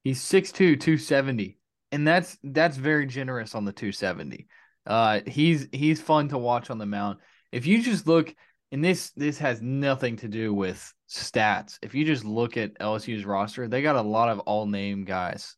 [0.05, 1.59] He's 6'2", 270.
[1.93, 4.49] And that's that's very generous on the 270.
[4.87, 7.19] Uh he's he's fun to watch on the mound.
[7.53, 8.35] If you just look
[8.73, 11.79] and this this has nothing to do with stats.
[11.83, 15.55] If you just look at LSU's roster, they got a lot of all name guys.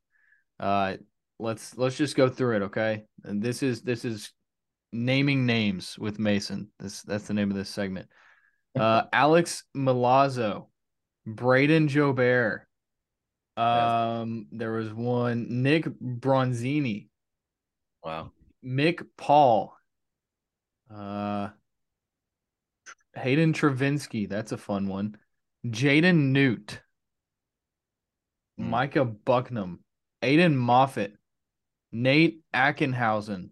[0.59, 0.97] Uh
[1.39, 3.05] let's let's just go through it, okay?
[3.23, 4.33] And this is this is
[4.93, 6.71] naming names with Mason.
[6.81, 8.09] This that's the name of this segment.
[8.75, 10.67] Uh Alex Milazzo,
[11.27, 12.63] Brayden Jobert,
[13.57, 17.09] um, there was one Nick Bronzini,
[18.03, 18.33] Wow.
[18.65, 19.77] Mick Paul,
[20.95, 21.49] uh,
[23.15, 24.29] Hayden Travinski.
[24.29, 25.17] That's a fun one.
[25.67, 26.81] Jaden Newt,
[28.59, 28.71] Hmm.
[28.71, 29.79] Micah Bucknam,
[30.23, 31.13] Aiden Moffett,
[31.93, 33.51] Nate Ackenhausen,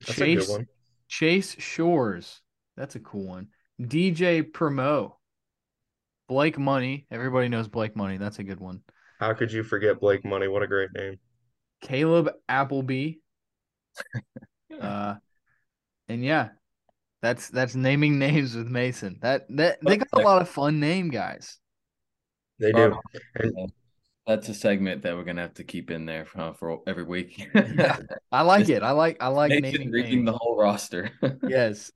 [0.00, 0.66] that's Chase a good one.
[1.08, 2.40] Chase Shores.
[2.76, 3.48] That's a cool one.
[3.80, 5.17] DJ Primo,
[6.28, 7.06] Blake Money.
[7.10, 8.18] Everybody knows Blake Money.
[8.18, 8.82] That's a good one.
[9.18, 10.46] How could you forget Blake Money?
[10.46, 11.18] What a great name.
[11.80, 13.14] Caleb Appleby.
[14.80, 15.16] Uh,
[16.08, 16.50] and yeah,
[17.20, 19.18] that's that's naming names with Mason.
[19.22, 21.58] That that they got a lot of fun name guys.
[22.60, 22.96] They do.
[23.40, 23.72] Um,
[24.24, 27.48] That's a segment that we're gonna have to keep in there for, for every week.
[27.54, 27.98] yeah,
[28.32, 28.84] I like it.
[28.84, 30.26] I like I like Mason naming reading names.
[30.26, 31.10] the whole roster.
[31.48, 31.90] Yes.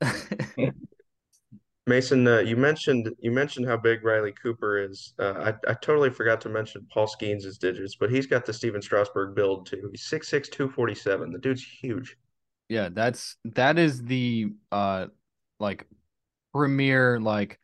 [1.86, 5.14] Mason, uh, you mentioned you mentioned how big Riley Cooper is.
[5.18, 8.80] Uh, I I totally forgot to mention Paul Skenes' digits, but he's got the Stephen
[8.80, 9.88] Strasburg build too.
[9.90, 11.32] He's 6'6", 247.
[11.32, 12.16] The dude's huge.
[12.68, 15.06] Yeah, that's that is the uh
[15.58, 15.88] like
[16.52, 17.58] premier like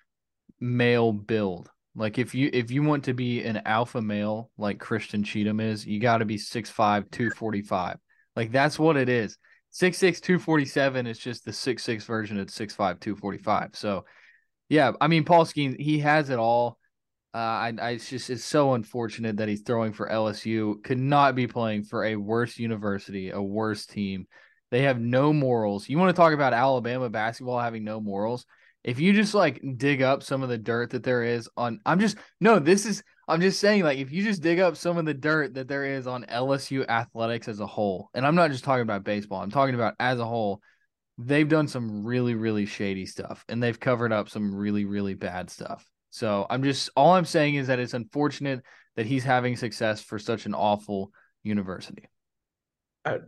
[0.59, 1.71] male build.
[1.95, 5.87] Like if you if you want to be an alpha male like Christian Cheatham is,
[5.87, 7.99] you got to be 6'5", 245.
[8.35, 9.39] Like that's what it is.
[9.73, 13.71] 6'6", 247 is just the 6'6 version of six five two forty five.
[13.75, 14.05] So
[14.69, 16.79] yeah, I mean Paul Skenes, he has it all.
[17.35, 20.83] Uh, I, I it's just it's so unfortunate that he's throwing for LSU.
[20.83, 24.27] Could not be playing for a worse university, a worse team.
[24.71, 25.89] They have no morals.
[25.89, 28.45] You want to talk about Alabama basketball having no morals?
[28.85, 32.01] If you just like dig up some of the dirt that there is on, I'm
[32.01, 32.59] just no.
[32.59, 35.55] This is I'm just saying like if you just dig up some of the dirt
[35.55, 39.05] that there is on LSU athletics as a whole, and I'm not just talking about
[39.05, 39.43] baseball.
[39.43, 40.61] I'm talking about as a whole.
[41.19, 45.51] They've done some really really shady stuff, and they've covered up some really really bad
[45.51, 45.89] stuff.
[46.11, 48.63] So I'm just all I'm saying is that it's unfortunate
[48.97, 51.13] that he's having success for such an awful
[51.43, 52.09] university.
[53.05, 53.19] I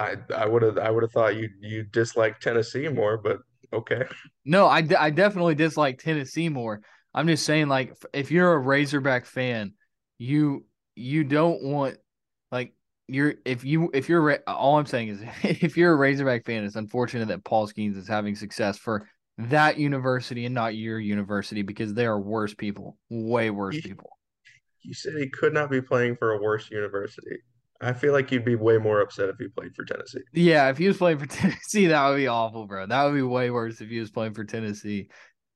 [0.00, 3.38] I I would have I would have thought you you dislike Tennessee more, but
[3.72, 4.04] okay.
[4.44, 6.80] No, I, I definitely dislike Tennessee more.
[7.14, 9.74] I'm just saying, like, if you're a Razorback fan,
[10.18, 11.96] you you don't want
[12.50, 12.74] like
[13.08, 16.76] you're if you if you're all I'm saying is if you're a Razorback fan, it's
[16.76, 21.94] unfortunate that Paul Skenes is having success for that university and not your university because
[21.94, 24.10] they are worse people, way worse You, people.
[24.82, 27.38] you said he could not be playing for a worse university.
[27.80, 30.20] I feel like you'd be way more upset if he played for Tennessee.
[30.32, 32.86] Yeah, if he was playing for Tennessee, that would be awful, bro.
[32.86, 35.08] That would be way worse if he was playing for Tennessee.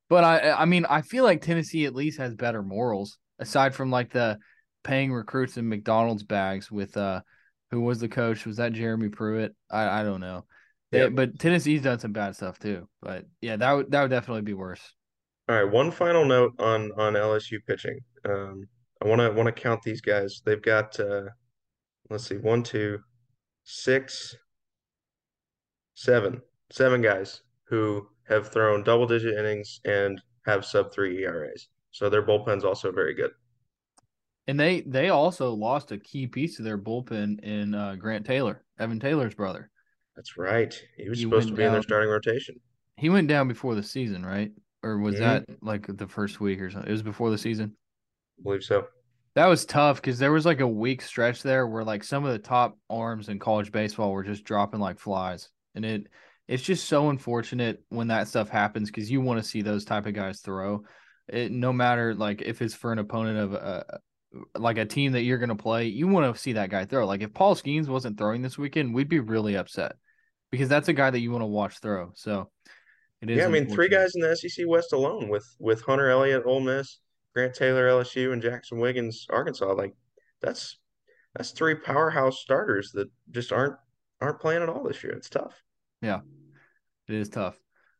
[0.09, 3.90] But I I mean, I feel like Tennessee at least has better morals, aside from
[3.90, 4.38] like the
[4.85, 7.21] paying recruits in McDonald's bags with uh
[7.73, 8.47] who was the coach?
[8.47, 9.55] Was that Jeremy Pruitt?
[9.71, 10.45] I, I don't know.
[10.92, 11.12] They, Yep.
[11.14, 12.88] but Tennessee's done some bad stuff too.
[13.03, 14.81] But yeah, that would that would definitely be worse.
[15.49, 17.99] All right, one final note on on LSU pitching.
[18.25, 18.69] Um,
[19.03, 20.40] I want to want to count these guys.
[20.45, 21.23] They've got uh,
[22.09, 23.01] let's see, one, two,
[23.64, 24.37] six,
[25.95, 26.40] seven,
[26.71, 31.69] seven guys who have thrown double digit innings and have sub three ERAs.
[31.91, 33.31] So their bullpen's also very good.
[34.49, 38.62] And they they also lost a key piece of their bullpen in uh, Grant Taylor,
[38.79, 39.71] Evan Taylor's brother.
[40.15, 40.73] That's right.
[40.97, 42.61] He was He supposed to be in their starting rotation.
[42.97, 44.53] He went down before the season, right?
[44.83, 45.19] Or was Mhm.
[45.19, 46.89] that like the first week or something?
[46.89, 47.77] It was before the season.
[48.39, 48.87] I believe so.
[49.35, 52.33] That was tough because there was like a week stretch there where like some of
[52.33, 56.07] the top arms in college baseball were just dropping like flies, and it
[56.49, 60.07] it's just so unfortunate when that stuff happens because you want to see those type
[60.07, 60.85] of guys throw.
[61.29, 64.01] It no matter like if it's for an opponent of a
[64.55, 67.07] like a team that you're going to play, you want to see that guy throw.
[67.07, 69.97] Like if Paul Skenes wasn't throwing this weekend, we'd be really upset
[70.51, 72.13] because that's a guy that you want to watch throw.
[72.15, 72.51] So
[73.21, 73.39] it is.
[73.39, 76.61] Yeah, I mean, three guys in the SEC West alone with with Hunter Elliott, Ole
[76.61, 76.99] Miss,
[77.35, 79.73] Grant Taylor, LSU, and Jaxon Wiggins, Arkansas.
[79.73, 79.95] Like
[80.41, 80.79] that's
[81.35, 83.77] that's three powerhouse starters that just aren't
[84.21, 85.13] aren't playing at all this year.
[85.13, 85.55] It's tough.
[86.03, 86.21] Yeah,
[87.09, 87.59] it is tough.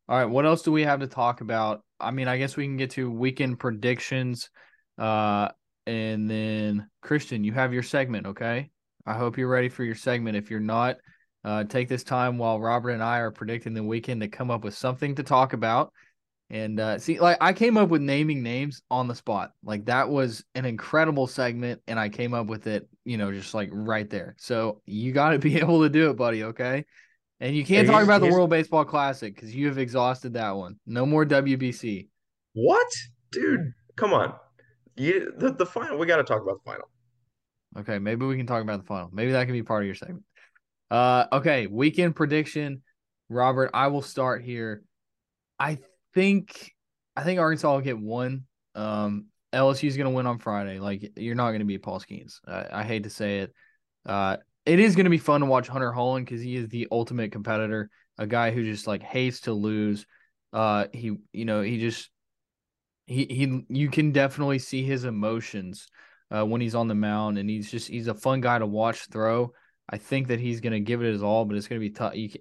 [0.09, 1.83] All right, what else do we have to talk about?
[1.99, 4.51] I mean, I guess we can get to weekend predictions.
[4.99, 5.49] Uh,
[5.87, 8.71] and then Christian, you have your segment, okay?
[9.05, 10.37] I hope you're ready for your segment.
[10.37, 10.97] If you're not,
[11.45, 14.64] uh, take this time while Robert and I are predicting the weekend to come up
[14.64, 15.92] with something to talk about.
[16.51, 19.53] And uh, see, like I came up with naming names on the spot.
[19.64, 23.55] Like that was an incredible segment, and I came up with it, you know, just
[23.55, 24.37] like right there.
[24.38, 26.45] So you got to be able to do it, buddy.
[26.45, 26.85] Okay.
[27.40, 30.79] And you can't talk about the World Baseball Classic because you have exhausted that one.
[30.87, 32.09] No more WBC.
[32.55, 32.88] What,
[33.31, 33.72] dude?
[33.96, 34.35] Come on.
[34.96, 35.99] You the, the final.
[35.99, 36.88] We got to talk about the final.
[37.79, 39.11] Okay, maybe we can talk about the final.
[39.12, 40.25] Maybe that can be part of your segment.
[40.90, 42.83] Uh, okay, weekend prediction.
[43.29, 44.83] Robert, I will start here.
[45.59, 45.79] I
[46.14, 46.72] think
[47.14, 48.44] I think Arkansas will get one.
[48.75, 50.79] Um, LSU is going to win on Friday.
[50.79, 52.40] Like you're not going to be Paul Skenes.
[52.46, 53.53] I, I hate to say it.
[54.07, 56.89] Uh, it is going to be fun to watch Hunter Hollan because he is the
[56.91, 57.89] ultimate competitor.
[58.19, 60.07] A guy who just like hates to lose.
[60.53, 62.11] Uh, he you know he just
[63.07, 65.87] he he you can definitely see his emotions
[66.31, 69.07] uh, when he's on the mound, and he's just he's a fun guy to watch
[69.11, 69.53] throw.
[69.89, 71.95] I think that he's going to give it his all, but it's going to be
[71.95, 72.17] tough.
[72.17, 72.41] You can,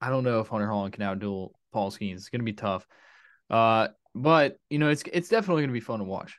[0.00, 2.14] I don't know if Hunter Hollan can outduel Paul Skenes.
[2.14, 2.86] It's going to be tough.
[3.50, 6.38] Uh, but you know, it's it's definitely going to be fun to watch.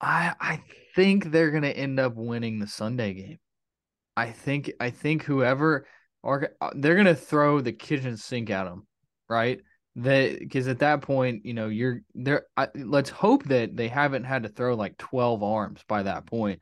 [0.00, 0.62] I I
[0.94, 3.38] think they're going to end up winning the Sunday game.
[4.16, 5.86] I think I think whoever
[6.22, 8.86] are they're to throw the kitchen sink at them,
[9.28, 9.60] right?
[9.96, 12.46] They because at that point, you know, you're there.
[12.74, 16.60] Let's hope that they haven't had to throw like twelve arms by that point,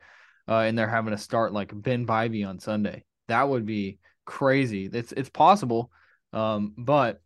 [0.49, 3.05] uh, and they're having to start like Ben Bybee on Sunday.
[3.29, 4.89] That would be crazy.
[4.93, 5.91] It's it's possible,
[6.33, 7.21] um, but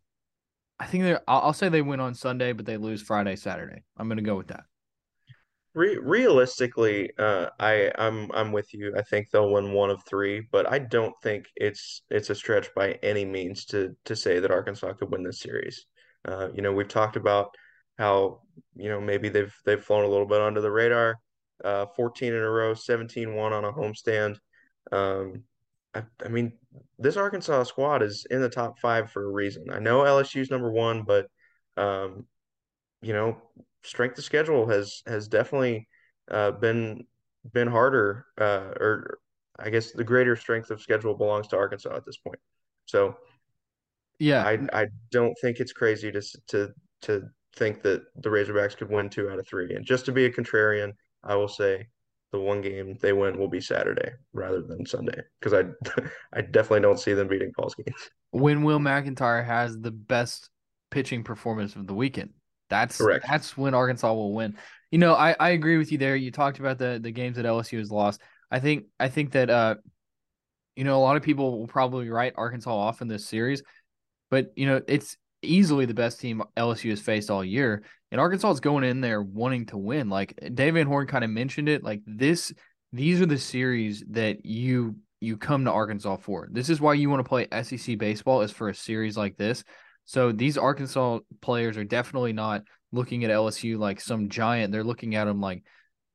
[0.79, 1.21] I think they're.
[1.27, 3.83] I'll, I'll say they win on Sunday, but they lose Friday, Saturday.
[3.97, 4.65] I'm gonna go with that.
[5.75, 8.93] Re realistically, uh, I I'm I'm with you.
[8.95, 12.69] I think they'll win one of three, but I don't think it's it's a stretch
[12.75, 15.85] by any means to to say that Arkansas could win this series.
[16.25, 17.55] Uh, you know, we've talked about
[17.97, 18.41] how
[18.75, 21.19] you know maybe they've they've flown a little bit under the radar.
[21.63, 24.35] Uh, 14 in a row, 17-1 on a homestand.
[24.91, 25.43] Um,
[25.93, 26.53] I, I mean,
[26.99, 29.69] this Arkansas squad is in the top five for a reason.
[29.71, 31.27] I know LSU's number one, but
[31.77, 32.25] um,
[33.03, 33.37] you know,
[33.83, 35.87] strength of schedule has has definitely
[36.31, 37.05] uh, been
[37.51, 39.19] been harder, uh, or
[39.59, 42.39] I guess the greater strength of schedule belongs to Arkansas at this point.
[42.85, 43.15] So,
[44.19, 47.23] yeah, I I don't think it's crazy to to to
[47.55, 49.75] think that the Razorbacks could win two out of three.
[49.75, 51.87] And just to be a contrarian, I will say
[52.31, 55.65] the one game they win will be Saturday rather than Sunday because I
[56.33, 58.09] I definitely don't see them beating Paul Skenes.
[58.31, 60.49] When Will McIntyre has the best
[60.93, 62.29] pitching performance of the weekend.
[62.73, 63.23] That's Correct.
[63.29, 64.57] that's when Arkansas will win.
[64.89, 66.15] You know, I, I agree with you there.
[66.15, 68.19] You talked about the the games that LSU has lost.
[68.49, 69.75] I think I think that uh
[70.75, 73.61] you know a lot of people will probably write Arkansas off in this series,
[74.31, 78.49] but you know it's easily the best team LSU has faced all year, and Arkansas
[78.49, 80.09] is going in there wanting to win.
[80.09, 81.83] Like Dave Van Horn kind of mentioned it.
[81.83, 82.51] Like this,
[82.91, 86.47] these are the series that you you come to Arkansas for.
[86.51, 89.63] This is why you want to play SEC baseball is for a series like this
[90.05, 94.71] so these Arkansas players are definitely not looking at LSU like some giant.
[94.71, 95.63] They're looking at them like,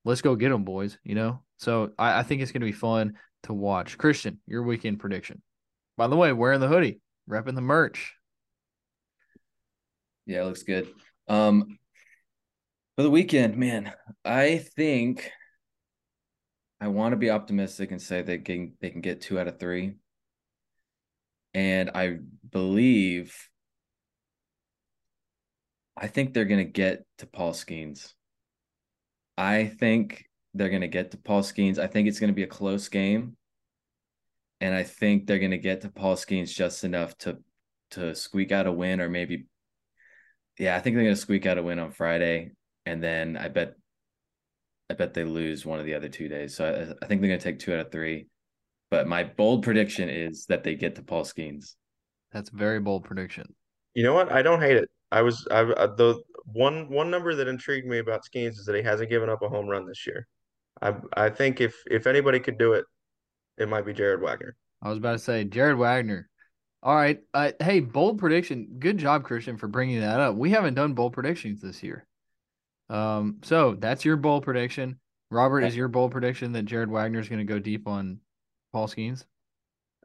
[0.05, 0.99] let's go get them, boys.
[1.03, 1.43] You know.
[1.59, 3.99] So I, I think it's going to be fun to watch.
[3.99, 5.43] Christian, your weekend prediction.
[5.97, 8.15] By the way, wearing the hoodie, repping the merch.
[10.27, 10.89] Yeah, it looks good.
[11.27, 11.79] Um,
[12.97, 13.93] for the weekend, man,
[14.25, 15.31] I think
[16.81, 19.59] I want to be optimistic and say they can they can get two out of
[19.59, 19.97] three.
[21.55, 22.19] And I
[22.51, 23.35] believe
[26.01, 28.15] I think they're going to get to Paul Skenes.
[29.37, 31.79] I think they're going to get to Paul Skenes.
[31.79, 33.37] I think it's going to be a close game.
[34.61, 37.39] And I think they're going to get to Paul Skenes just enough to
[37.93, 39.47] to squeak out a win or maybe
[40.59, 42.51] yeah, I think they're going to squeak out a win on Friday
[42.85, 43.75] and then I bet
[44.91, 46.55] I bet they lose one of the other two days.
[46.55, 48.27] So I, I think they're going to take 2 out of 3.
[48.91, 51.75] But my bold prediction is that they get to Paul Skenes.
[52.33, 53.55] That's a very bold prediction.
[53.95, 54.33] You know what?
[54.33, 54.89] I don't hate it.
[55.11, 58.77] I was I uh, the one one number that intrigued me about Skenes is that
[58.77, 60.27] he hasn't given up a home run this year.
[60.81, 62.85] I I think if if anybody could do it,
[63.57, 64.53] it might be Jared Wegner.
[64.83, 66.25] I was about to say Jared Wegner.
[66.83, 67.19] All right.
[67.35, 68.77] Uh, hey, bold prediction.
[68.79, 70.37] Good job, Christian, for bringing that up.
[70.37, 72.07] We haven't done bold predictions this year.
[72.89, 75.01] Um, so that's your bold prediction.
[75.31, 78.21] Robert, is your bold prediction that Jared Wegner is going to go deep on
[78.73, 79.25] Paul Skenes?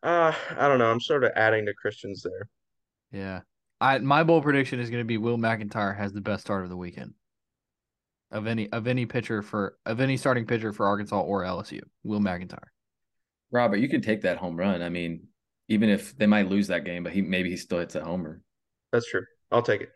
[0.01, 0.91] Uh, I don't know.
[0.91, 2.49] I'm sort of adding to Christian's there.
[3.11, 3.41] Yeah.
[3.83, 6.69] I my bold prediction is going to be Will McIntyre has the best start of
[6.69, 7.15] the weekend
[8.31, 11.81] of any of any pitcher for of any starting pitcher for Arkansas or LSU.
[12.01, 12.69] Will McIntyre.
[13.51, 14.81] Robert, you can take that home run.
[14.81, 15.27] I mean,
[15.67, 18.41] even if they might lose that game, but he maybe he still hits a homer.
[18.93, 19.25] That's true.
[19.51, 19.89] I'll take it.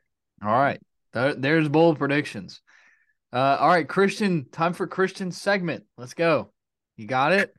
[0.43, 0.81] All right,
[1.13, 2.61] there's bold predictions.
[3.31, 4.49] Uh, all right, Christian.
[4.51, 5.85] Time for Christian's segment.
[5.97, 6.51] Let's go.
[6.97, 7.53] You got it.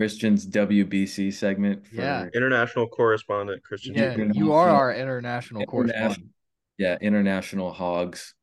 [0.00, 1.86] Christian's WBC segment.
[1.86, 3.94] For, yeah, international correspondent Christian.
[3.94, 6.30] Yeah, you are our international, international correspondent.
[6.78, 8.34] Yeah, international hogs.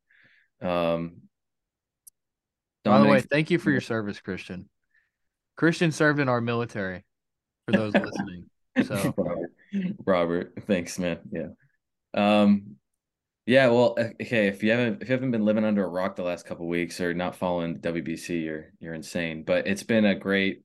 [0.62, 1.22] Um,
[2.84, 4.68] By the way, thank you for your service, Christian.
[5.56, 7.04] Christian served in our military.
[7.66, 8.44] For those listening,
[8.84, 9.50] so Robert,
[10.06, 11.18] Robert, thanks, man.
[11.32, 11.48] Yeah.
[12.14, 12.76] Um,
[13.46, 14.46] yeah, well, okay.
[14.46, 17.00] If you haven't if you haven't been living under a rock the last couple weeks
[17.00, 19.42] or not following WBC, you're you're insane.
[19.42, 20.62] But it's been a great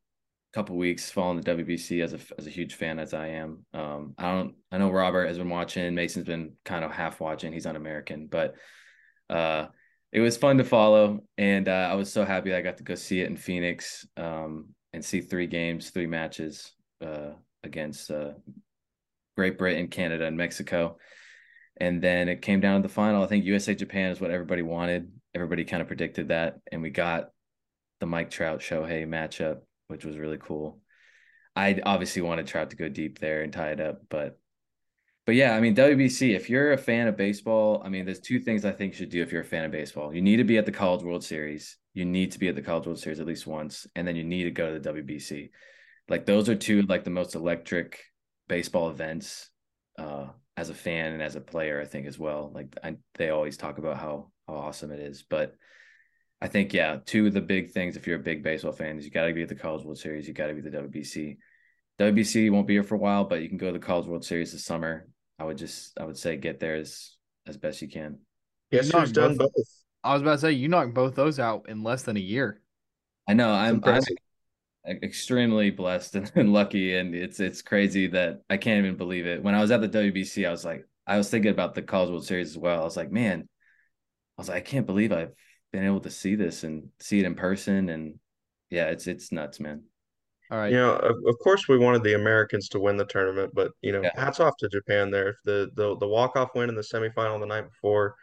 [0.53, 3.65] couple weeks following the WBC as a as a huge fan as I am.
[3.73, 5.95] Um, I don't I know Robert has been watching.
[5.95, 7.51] Mason's been kind of half watching.
[7.51, 8.55] He's un American, but
[9.29, 9.67] uh,
[10.11, 12.93] it was fun to follow, and uh, I was so happy I got to go
[12.93, 16.71] see it in Phoenix um, and see three games, three matches
[17.03, 17.31] uh,
[17.63, 18.33] against uh,
[19.35, 20.97] Great Britain, Canada, and Mexico.
[21.77, 23.23] And then it came down to the final.
[23.23, 25.11] I think USA Japan is what everybody wanted.
[25.33, 27.29] Everybody kind of predicted that, and we got
[27.99, 30.79] the Mike Trout Shohei matchup which was really cool.
[31.55, 34.39] I obviously wanted Trout to go deep there and tie it up, but
[35.25, 36.35] but yeah, I mean WBC.
[36.35, 39.09] If you're a fan of baseball, I mean, there's two things I think you should
[39.09, 40.13] do if you're a fan of baseball.
[40.13, 41.77] You need to be at the College World Series.
[41.93, 44.23] You need to be at the College World Series at least once, and then you
[44.25, 45.49] need to go to the WBC.
[46.09, 48.03] Like those are two like the most electric
[48.49, 49.49] baseball events
[49.97, 50.27] uh,
[50.57, 51.79] as a fan and as a player.
[51.79, 52.51] I think as well.
[52.53, 55.55] Like I, they always talk about how how awesome it is, but
[56.43, 59.05] I think yeah, two of the big things if you're a big baseball fan is
[59.05, 61.37] you got to be at the College World Series, you got to be the WBC.
[62.01, 64.25] WBC won't be here for a while, but you can go to the College World
[64.25, 65.07] Series this summer.
[65.39, 67.15] I would just I would say get there as
[67.47, 68.19] as best you can.
[68.71, 69.65] Yes, You who's done both- both?
[70.03, 72.59] I was about to say you knocked both those out in less than a year.
[73.25, 74.03] I know I'm, I'm
[75.01, 79.41] extremely blessed and, and lucky, and it's it's crazy that I can't even believe it.
[79.41, 82.09] When I was at the WBC, I was like, I was thinking about the College
[82.09, 82.81] World Series as well.
[82.81, 83.47] I was like, man,
[84.37, 85.31] I was like, I can't believe I've
[85.73, 88.19] been able to see this and see it in person, and
[88.69, 89.83] yeah, it's it's nuts, man.
[90.51, 90.71] All right.
[90.71, 93.91] You know, of, of course, we wanted the Americans to win the tournament, but you
[93.91, 94.11] know, Yeah.
[94.15, 95.35] hats off to Japan there.
[95.45, 98.15] The the the walk off win in the semifinal the night before,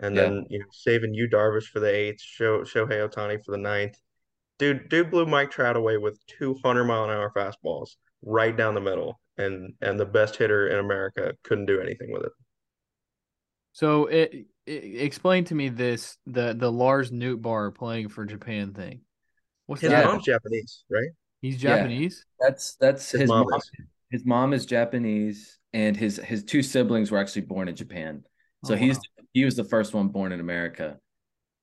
[0.00, 0.22] and Yeah.
[0.22, 3.96] then you know, saving Yu Darvish for the eighth, Show Shohei Ohtani for the ninth.
[4.58, 8.80] Dude, dude blew Mike Trout away with 200 mile an hour fastballs right down the
[8.80, 12.32] middle, and and the best hitter in America couldn't do anything with it.
[13.72, 19.02] So it, it explain to me this the the Lars Nootbaar playing for Japan thing.
[19.66, 20.04] What's His that?
[20.06, 21.10] mom's Japanese, right?
[21.42, 21.88] He's Yeah.
[21.88, 22.24] Japanese.
[22.40, 23.60] That's that's His his, mom mom.
[23.60, 23.70] is.
[24.10, 28.24] His mom is Japanese, and his his two siblings were actually born in Japan.
[28.62, 29.02] So Oh, he's wow.
[29.32, 30.98] he was the first one born in America,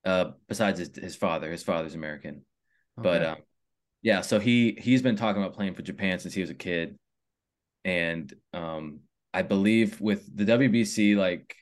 [0.06, 1.52] uh, besides his his father.
[1.52, 2.46] His father's American.
[3.02, 3.38] But um,
[4.04, 6.98] yeah, so he he's been talking about playing for Japan since he was a kid,
[7.86, 9.02] and um,
[9.34, 11.56] I believe with the WBC like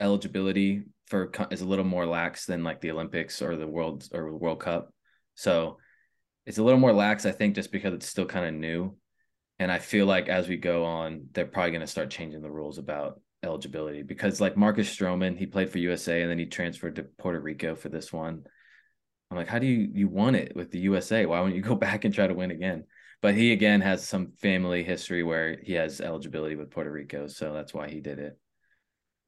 [0.00, 4.36] eligibility for is a little more lax than like the Olympics or the World or
[4.36, 4.92] World Cup,
[5.34, 5.78] so
[6.46, 7.26] it's a little more lax.
[7.26, 8.96] I think just because it's still kind of new,
[9.58, 12.50] and I feel like as we go on, they're probably going to start changing the
[12.50, 16.96] rules about eligibility because like Marcus Stroman, he played for USA and then he transferred
[16.96, 18.44] to Puerto Rico for this one.
[19.30, 21.26] I'm like, how do you you won it with the USA?
[21.26, 22.84] Why wouldn't you go back and try to win again?
[23.20, 27.52] But he again has some family history where he has eligibility with Puerto Rico, so
[27.52, 28.38] that's why he did it.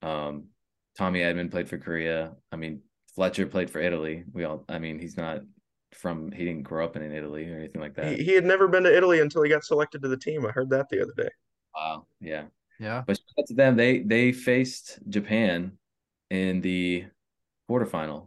[0.03, 0.47] Um,
[1.01, 2.33] Tommy Edman played for Korea.
[2.53, 2.83] I mean,
[3.15, 4.25] Fletcher played for Italy.
[4.35, 5.41] We all, I mean, he's not
[5.93, 8.19] from, he didn't grow up in Italy or anything like that.
[8.19, 10.45] He, he had never been to Italy until he got selected to the team.
[10.45, 11.31] I heard that the other day.
[11.75, 12.43] Wow, yeah.
[12.79, 13.03] yeah.
[13.07, 13.77] But shout to them.
[13.77, 15.79] They they faced Japan
[16.29, 17.07] in the
[17.71, 18.27] quarterfinal,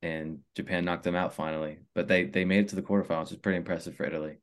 [0.00, 1.78] and Japan knocked them out finally.
[1.96, 3.22] But they they made it to the quarterfinals.
[3.22, 4.36] Which is pretty impressive for Italy.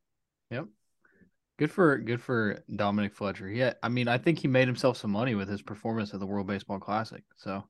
[1.62, 3.47] Good for good for Dominic Fletcher.
[3.47, 6.26] Yeah, I mean, I think he made himself some money with his performance at the
[6.26, 7.22] World Baseball Classic.
[7.36, 7.64] So,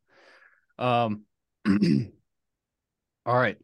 [0.80, 1.24] um,
[1.68, 3.58] all right,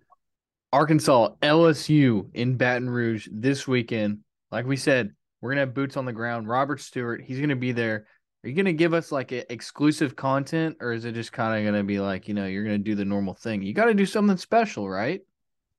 [0.74, 4.20] Arkansas LSU in Baton Rouge this weekend.
[4.52, 6.50] Like we said, we're gonna have boots on the ground.
[6.50, 8.06] Robert Stewart, he's gonna be there.
[8.44, 11.86] Are you gonna give us like exclusive content, or is it just kind of gonna
[11.86, 13.62] be like you know you're gonna do the normal thing?
[13.62, 15.22] You got to do something special, right?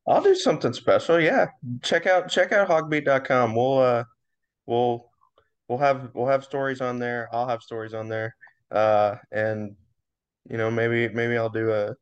[0.07, 1.21] I'll do something special.
[1.21, 1.49] Yeah.
[1.83, 3.55] Check out check out hawgbeat.com.
[3.55, 4.05] We'll uh
[4.69, 5.11] we'll
[5.69, 7.29] we'll have we'll have stories on there.
[7.33, 8.37] I'll have stories on there.
[8.71, 9.75] Uh and
[10.49, 11.95] you know maybe maybe I'll do a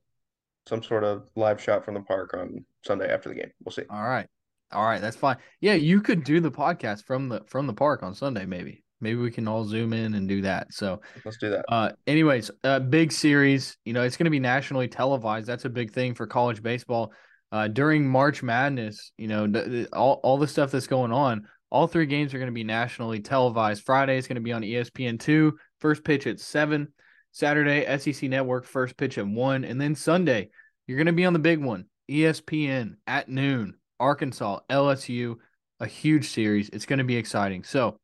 [0.68, 3.52] some sort of live shot from the park on Sunday after the game.
[3.64, 3.84] We'll see.
[3.88, 4.26] All right.
[4.72, 5.36] All right, that's fine.
[5.60, 8.82] Yeah, you could do the podcast from the from the park on Sunday maybe.
[9.00, 10.72] Maybe we can all zoom in and do that.
[10.72, 11.66] So, Let's do that.
[11.68, 15.46] uh anyways, uh big series, you know, it's going to be nationally televised.
[15.46, 17.12] That's a big thing for college baseball.
[17.52, 21.46] Uh during March Madness, you know, the, the- all all the stuff that's going on,
[21.70, 23.82] all three games are going to be nationally televised.
[23.84, 26.88] Friday is going to be on E ESPN2, first pitch at 7.
[27.32, 30.48] Saturday, SEC Network first pitch at 1, and then Sunday,
[30.86, 33.74] you're going to be on the big one, ESPN at noon.
[34.00, 35.36] Arkansas, LSU,
[35.80, 36.68] a huge series.
[36.70, 37.64] It's going to be exciting.
[37.64, 37.98] So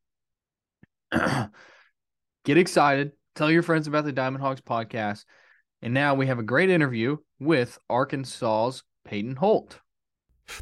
[1.11, 3.13] get excited.
[3.35, 5.25] Tell your friends about the Diamond Hawgs podcast.
[5.81, 9.79] And now we have a great interview with Arkansas's Peyton Holt.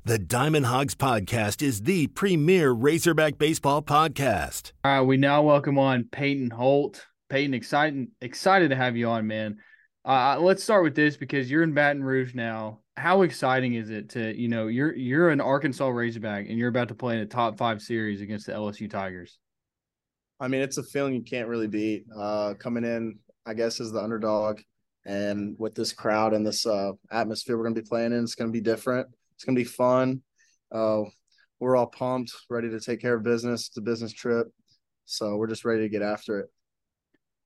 [0.03, 4.71] The Diamond Hawgs Podcast is the premier Razorback baseball podcast.
[4.83, 7.05] All right, we now welcome on Peyton Holt.
[7.29, 9.57] Peyton, excited excited to have you on, man.
[10.03, 12.79] Uh, let's start with this because you're in Baton Rouge now.
[12.97, 16.87] How exciting is it to you know you're you're an Arkansas Razorback and you're about
[16.89, 19.39] to play in a top five series against the LSU Tigers?
[20.39, 22.05] I mean, it's a feeling you can't really beat.
[22.15, 24.61] Uh, coming in, I guess, as the underdog,
[25.05, 28.35] and with this crowd and this uh, atmosphere we're going to be playing in, it's
[28.35, 29.07] going to be different.
[29.41, 30.21] It's going to be fun.
[30.71, 31.01] Uh,
[31.59, 33.69] we're all pumped, ready to take care of business.
[33.69, 34.45] It's a business trip,
[35.05, 36.51] so we're just ready to get after it.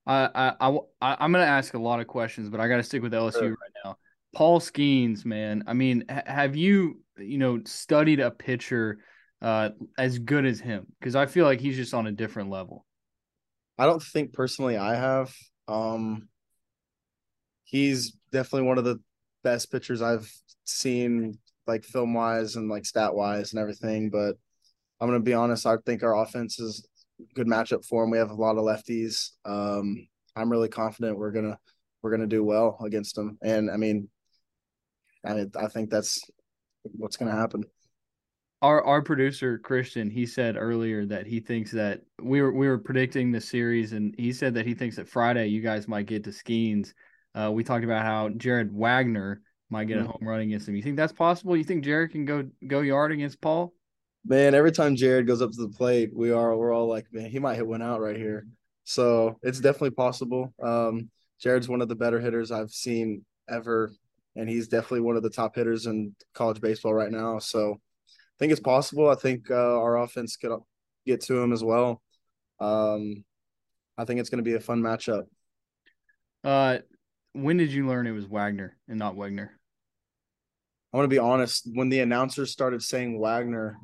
[0.06, 0.28] I
[0.60, 3.00] I, I I- I'm gonna ask a lot of questions, but I got to stick
[3.02, 3.48] with LSU Sure.
[3.48, 3.96] right now.
[4.34, 5.64] Paul Skenes, man.
[5.66, 8.98] I mean, ha- have you you know studied a pitcher
[9.40, 10.86] uh as good as him?
[11.00, 12.84] Because I feel like he's just on a different level.
[13.78, 15.34] I don't think personally I have.
[15.66, 16.28] Um,
[17.64, 19.00] he's definitely one of the
[19.42, 20.30] best pitchers I've
[20.64, 24.10] seen, like film wise and like stat wise and everything.
[24.10, 24.36] But
[25.00, 26.86] I'm gonna be honest, I think our offense is
[27.34, 28.10] good matchup for them.
[28.10, 29.30] We have a lot of lefties.
[29.44, 31.58] Um, I'm really confident we're gonna
[32.02, 33.38] we're gonna do well against them.
[33.42, 34.08] And I mean,
[35.24, 36.20] I mean, I think that's
[36.82, 37.64] what's gonna happen.
[38.62, 42.78] Our our producer Christian, he said earlier that he thinks that we were we were
[42.78, 46.24] predicting the series, and he said that he thinks that Friday you guys might get
[46.24, 46.92] to Skenes.
[47.34, 49.38] Uh, we talked about how Jared Wegner
[49.70, 50.76] might get a home run against him.
[50.76, 51.56] You think that's possible?
[51.56, 53.72] You think Jared can go go yard against Paul?
[54.24, 57.30] Man, every time Jared goes up to the plate, we are we're all like, man,
[57.30, 58.46] he might hit one out right here.
[58.84, 60.52] So it's definitely possible.
[60.62, 61.10] Um,
[61.40, 63.92] Jared's one of the better hitters I've seen ever,
[64.36, 67.38] and he's definitely one of the top hitters in college baseball right now.
[67.38, 69.08] So I think it's possible.
[69.08, 70.52] I think uh, our offense could
[71.04, 72.02] get to him as well.
[72.60, 73.24] Um,
[73.98, 75.24] I think it's going to be a fun matchup.
[76.44, 76.78] Uh,
[77.42, 79.58] when did you learn it was Wagner and not Wagner?
[80.92, 81.68] I want to be honest.
[81.72, 83.78] When the announcers started saying Wagner,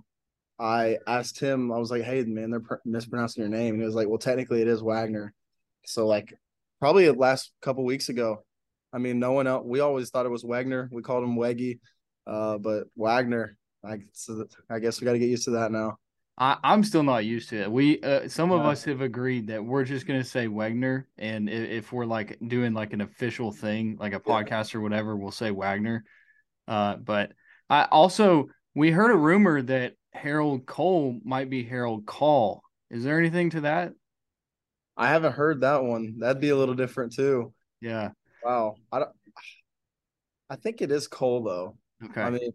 [0.59, 1.73] I asked him.
[1.73, 4.19] I was like, "Hey, man, they're pr- mispronouncing your name." And he was like, "Well,
[4.19, 5.35] technically, it is Wagner."
[5.85, 6.35] So, like,
[6.81, 8.45] probably the last couple weeks ago.
[8.93, 9.65] I mean, no one else.
[9.67, 10.89] We always thought it was Wagner.
[10.93, 11.81] We called him Weggy,
[12.27, 13.57] uh, but Wagner.
[13.85, 15.99] I, so I guess we got to get used to that now.
[16.39, 17.71] I, I'm still not used to it.
[17.71, 21.71] We uh, some of us have agreed that we're just gonna say Wagner, and if,
[21.71, 25.51] if we're like doing like an official thing, like a podcast or whatever, we'll say
[25.51, 26.05] Wagner.
[26.67, 27.33] Uh, but
[27.69, 32.63] I also we heard a rumor that Harold Cole might be Harold Call.
[32.91, 33.93] Is there anything to that?
[34.97, 36.19] I haven't heard that one.
[36.19, 37.53] That'd be a little different too.
[37.81, 38.11] Yeah.
[38.45, 38.77] Wow.
[38.91, 39.11] I don't.
[40.51, 41.77] I think it is Cole though.
[42.05, 42.21] Okay.
[42.21, 42.53] I mean,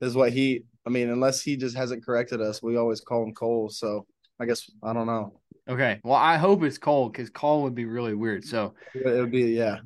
[0.00, 0.64] is what he.
[0.90, 3.68] I mean, unless he just hasn't corrected us, we always call him Cole.
[3.70, 4.06] So
[4.40, 5.40] I guess I don't know.
[5.68, 6.00] Okay.
[6.02, 8.44] Well, I hope it's Cole because Cole would be really weird.
[8.44, 9.76] So It would be yeah.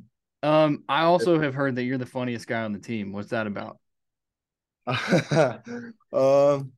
[0.43, 3.13] um I also have heard that you're the funniest guy on the team.
[3.13, 3.79] What's that about?
[4.87, 6.73] um,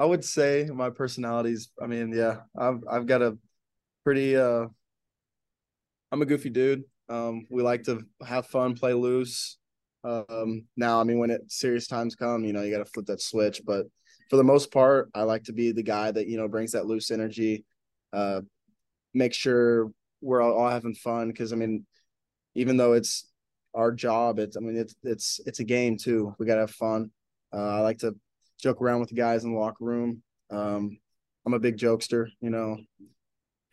[0.00, 1.70] I would say my personality's.
[1.80, 3.38] I mean, yeah, I've I've got a
[4.02, 4.36] pretty.
[4.36, 4.66] uh
[6.10, 6.82] I'm a goofy dude.
[7.08, 9.59] Um, we like to have fun, play loose.
[10.02, 13.06] Um, now, I mean, when it serious times come, you know, you got to flip
[13.06, 13.60] that switch.
[13.64, 13.86] But
[14.30, 16.86] for the most part, I like to be the guy that you know brings that
[16.86, 17.64] loose energy.
[18.12, 18.42] Uh,
[19.14, 19.90] make sure
[20.20, 21.86] we're all, all having fun because I mean,
[22.54, 23.28] even though it's
[23.74, 26.34] our job, it's I mean, it's it's it's a game too.
[26.38, 27.10] We got to have fun.
[27.52, 28.14] Uh, I like to
[28.60, 30.22] joke around with the guys in the locker room.
[30.50, 30.98] Um,
[31.46, 32.78] I'm a big jokester, you know.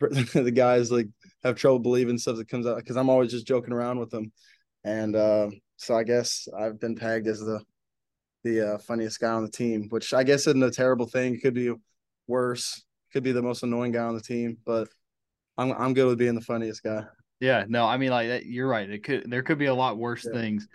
[0.00, 1.08] the guys like
[1.42, 4.32] have trouble believing stuff that comes out because I'm always just joking around with them,
[4.84, 5.48] and uh,
[5.78, 7.62] so I guess I've been pegged as the
[8.44, 11.34] the uh, funniest guy on the team, which I guess isn't a terrible thing.
[11.34, 11.72] It could be
[12.26, 12.84] worse.
[13.12, 14.88] Could be the most annoying guy on the team, but
[15.56, 17.04] I'm I'm good with being the funniest guy.
[17.40, 18.88] Yeah, no, I mean like that, you're right.
[18.88, 20.32] It could there could be a lot worse Yeah.
[20.32, 20.68] things.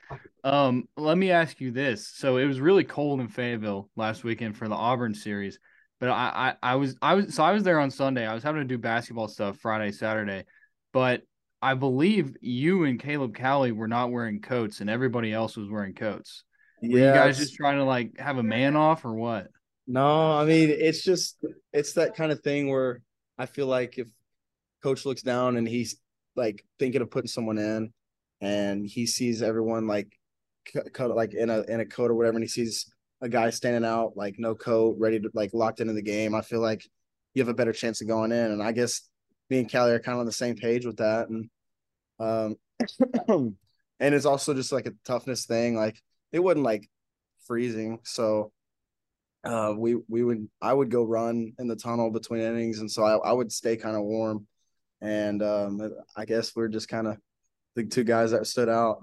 [0.44, 2.08] Um, let me ask you this.
[2.08, 5.60] So it was really cold in Fayetteville last weekend for the Auburn series,
[6.00, 8.26] but I, I I was I was so I was there on Sunday.
[8.26, 10.46] I was having to do basketball stuff Friday, Saturday,
[10.92, 11.24] but
[11.64, 15.94] I believe you and Caleb Cali were not wearing coats and everybody else was wearing
[15.94, 16.44] coats.
[16.82, 19.48] Were you guys just trying to like have a man off or what?
[19.88, 21.38] No, I mean it's just
[21.72, 23.02] it's that kind of thing where
[23.38, 24.08] I feel like if
[24.84, 25.96] coach looks down and he's
[26.36, 27.94] like thinking of putting someone in
[28.42, 30.12] and he sees everyone like
[30.74, 32.92] cut cut- like in a in a coat or whatever and he sees
[33.22, 36.42] a guy standing out like no coat ready to like locked into the game I
[36.42, 36.86] feel like
[37.34, 39.08] you have a better chance of going in and I guess
[39.50, 41.50] me and Cali are kind of on the same page with that and
[42.20, 42.56] um
[44.00, 46.02] and it's also just like a toughness thing like
[46.32, 46.90] it wasn't like
[47.46, 48.52] freezing so
[49.44, 53.04] uh, we we would I would go run in the tunnel between innings, and so
[53.04, 54.48] I, I would stay kind of warm.
[55.02, 55.82] And um,
[56.16, 57.18] I guess we're just kind of
[57.76, 59.00] the two guys that stood out.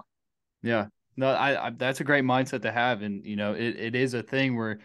[0.62, 0.86] Yeah.
[1.16, 4.14] No, I, I that's a great mindset to have, and you know, it, it is
[4.14, 4.78] a thing where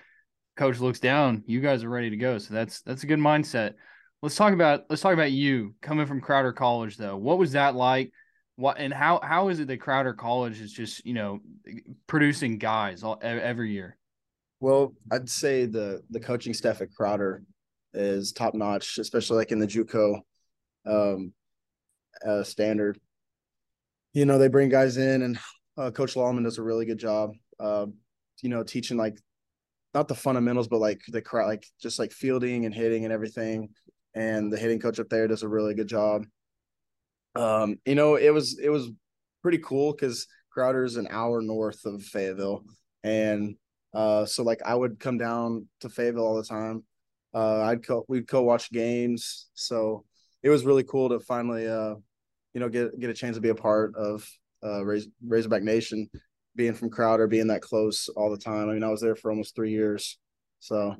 [0.57, 2.37] coach looks down, you guys are ready to go.
[2.37, 3.75] So that's that's a good mindset.
[4.21, 7.17] Let's talk about let's talk about you coming from Crowder College though.
[7.17, 8.11] What was that like?
[8.55, 11.39] What and how how is it that Crowder College is just you know
[12.07, 13.97] producing guys all, every year?
[14.59, 17.43] Well, I'd say the the coaching staff at Crowder
[17.93, 20.21] is top notch, especially like in the JUCO
[20.85, 21.33] um,
[22.25, 22.99] uh, standard.
[24.13, 25.39] You know, they bring guys in, and
[25.77, 27.31] uh, Coach Lallemand does a really good job.
[27.59, 27.87] Uh,
[28.41, 29.17] you know, teaching like
[29.93, 33.69] not the fundamentals, but like the crowd, like just like fielding and hitting and everything.
[34.15, 36.25] And the hitting coach up there does a really good job.
[37.35, 38.89] Um, you know, it was it was
[39.41, 42.63] pretty cool because Crowder's an hour north of Fayetteville,
[43.03, 43.55] and
[43.93, 46.83] uh, so like I would come down to Fayetteville all the time.
[47.33, 50.05] Uh, I'd co we'd co-watch games, so
[50.43, 51.95] it was really cool to finally, uh,
[52.53, 54.25] you know, get get a chance to be a part of
[54.63, 56.09] uh, Raz- Razorback Nation,
[56.55, 58.69] being from Crowder, being that close all the time.
[58.69, 60.17] I mean, I was there for almost three years,
[60.59, 60.95] so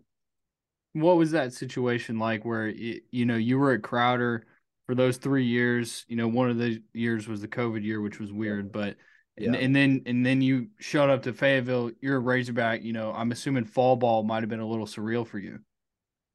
[0.96, 4.46] what was that situation like where you, you know you were at Crowder
[4.88, 6.06] for those three years?
[6.08, 8.96] You know, one of the years was the COVID year, which was weird, but
[9.38, 9.60] and, Yeah.
[9.60, 11.92] and then and then you showed up to Fayetteville.
[12.02, 12.84] You're a Razorback.
[12.84, 15.60] You know, I'm assuming fall ball might have been a little surreal for you.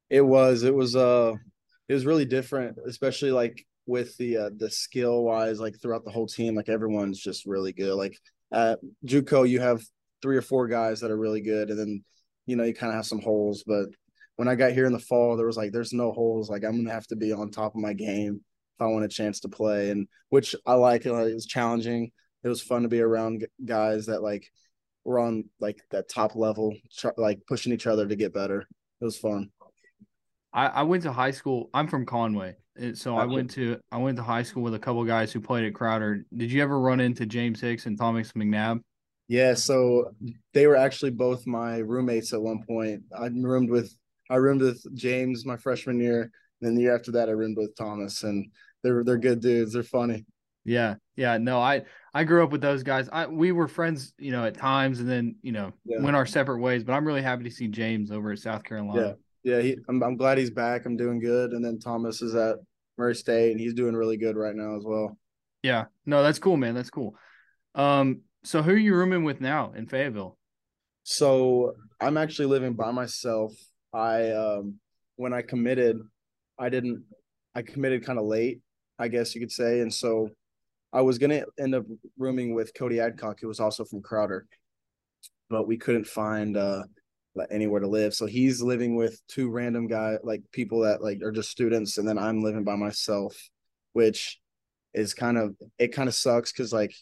[0.09, 0.63] It was.
[0.63, 0.95] It was.
[0.95, 1.33] Uh,
[1.89, 6.11] it was really different, especially like with the uh, the skill wise, like throughout the
[6.11, 6.53] whole team.
[6.55, 7.95] Like everyone's just really good.
[7.95, 8.15] Like
[8.53, 9.81] at JUCO, you have
[10.21, 12.03] three or four guys that are really good, and then
[12.45, 13.63] you know you kind of have some holes.
[13.65, 13.87] But
[14.41, 16.49] when I got here in the fall, there was like there's no holes.
[16.49, 18.41] Like I'm gonna have to be on top of my game
[18.75, 21.05] if I want a chance to play, and which I like.
[21.05, 22.11] Uh, it was challenging.
[22.43, 24.47] It was fun to be around guys that like
[25.05, 26.75] were on like that top level,
[27.17, 28.61] like pushing each other to get better.
[28.99, 29.51] It was fun.
[30.51, 31.69] I, I went to high school.
[31.71, 34.79] I'm from Conway, and so I went to I went to high school with a
[34.79, 36.25] couple guys who played at Crowder.
[36.35, 38.79] Did you ever run into James Hicks and Thomas McNabb?
[39.27, 40.15] Yeah, so
[40.53, 43.03] they were actually both my roommates at one point.
[43.15, 43.95] I roomed with
[44.31, 47.57] I roomed with James my freshman year, and then the year after that I roomed
[47.57, 48.49] with Thomas, and
[48.83, 49.73] they're they're good dudes.
[49.73, 50.25] They're funny.
[50.63, 51.37] Yeah, yeah.
[51.37, 53.09] No, I I grew up with those guys.
[53.11, 55.99] I we were friends, you know, at times, and then you know Yeah.
[56.01, 56.83] went our separate ways.
[56.83, 59.17] But I'm really happy to see James over at South Carolina.
[59.43, 60.85] Yeah, he, I'm I'm glad he's back.
[60.85, 62.57] I'm doing good, and then Thomas is at
[62.97, 65.17] Murray State, and he's doing really good right now as well.
[65.63, 65.85] Yeah.
[66.05, 66.75] No, that's cool, man.
[66.75, 67.15] That's cool.
[67.75, 70.37] Um, so who are you rooming with now in Fayetteville?
[71.03, 73.53] So I'm actually living by myself.
[73.93, 74.75] I um
[75.15, 75.99] when I committed,
[76.57, 77.03] I didn't
[77.55, 78.61] I committed kind of late,
[78.97, 79.81] I guess you could say.
[79.81, 80.29] And so
[80.93, 81.85] I was gonna end up
[82.17, 84.47] rooming with Cody Adcock, who was also from Crowder.
[85.49, 86.83] But we couldn't find uh
[87.49, 88.13] anywhere to live.
[88.13, 92.07] So he's living with two random guy like people that like are just students, and
[92.07, 93.35] then I'm living by myself,
[93.93, 94.39] which
[94.93, 96.93] is kind of it kind of sucks because like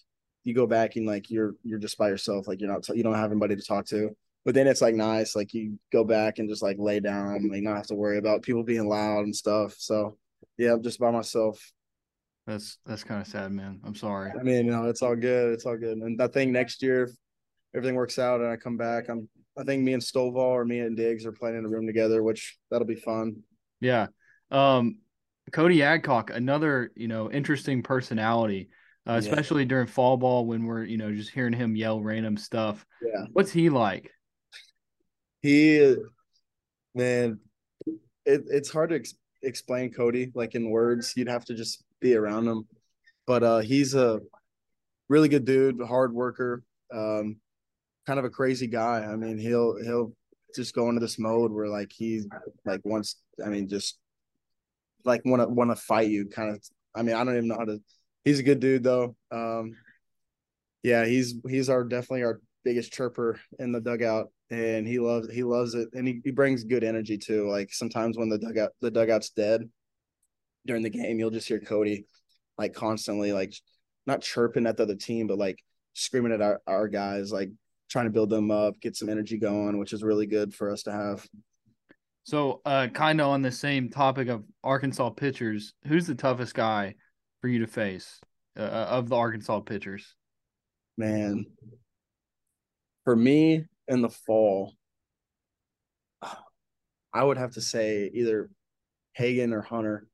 [0.44, 3.16] you go back and like you're you're just by yourself, like you're not you don't
[3.16, 4.16] have anybody to talk to.
[4.46, 7.62] But then it's like nice, like you go back and just like lay down, like
[7.62, 9.76] not have to worry about people being loud and stuff.
[9.78, 10.18] So
[10.58, 11.72] yeah, I'm just by myself.
[12.48, 13.80] That's that's kind of sad, man.
[13.84, 14.32] I'm sorry.
[14.38, 15.54] I mean, you know, it's all good.
[15.54, 15.98] It's all good.
[15.98, 17.12] And I think next year, if
[17.76, 20.80] everything works out and I come back, I'm I think me and Stovall or me
[20.80, 23.44] and Diggs are playing in a room together, which that'll be fun.
[23.82, 24.08] Yeah.
[24.52, 25.00] Um,
[25.52, 28.70] Cody Adcock, another you know interesting personality,
[29.08, 29.18] uh, Yeah.
[29.20, 32.86] especially during fall ball when we're you know just hearing him yell random stuff.
[33.02, 33.26] Yeah.
[33.34, 34.12] What's he like?
[35.42, 35.96] He,
[36.94, 37.40] man,
[38.26, 41.14] it, it's hard to ex- explain Cody like in words.
[41.16, 42.68] You'd have to just be around him.
[43.26, 44.20] But uh, he's a
[45.08, 46.64] really good dude, hard worker,
[46.94, 47.38] um,
[48.08, 49.04] kind of a crazy guy.
[49.04, 50.14] I mean, he'll he'll
[50.56, 52.24] just go into this mode where like he
[52.66, 53.16] like wants.
[53.44, 53.98] I mean, just
[55.06, 56.26] like want to want to fight you.
[56.26, 56.64] Kind of.
[56.96, 57.82] I mean, I don't even know how to.
[58.26, 59.16] He's a good dude though.
[59.32, 59.76] Um,
[60.84, 65.44] yeah, he's he's our definitely our biggest chirper in the dugout, and he loves he
[65.44, 67.50] loves it, and he, he brings good energy too.
[67.50, 69.70] Like sometimes when the dugout the dugout's dead
[70.66, 72.06] during the game, you'll just hear Cody
[72.58, 73.54] like constantly like
[74.06, 75.60] not chirping at the other team, but like
[75.94, 77.50] screaming at our, our guys, like
[77.90, 80.84] trying to build them up, get some energy going, which is really good for us
[80.84, 81.26] to have.
[82.24, 86.96] So, uh, kind of on the same topic of Arkansas pitchers, who's the toughest guy
[87.42, 88.20] for you to face
[88.58, 90.16] uh, of the Arkansas pitchers?
[90.98, 91.46] Man,
[93.04, 94.74] for me in the fall,
[97.14, 98.50] I would have to say either
[99.14, 100.08] Hagen or Hunter.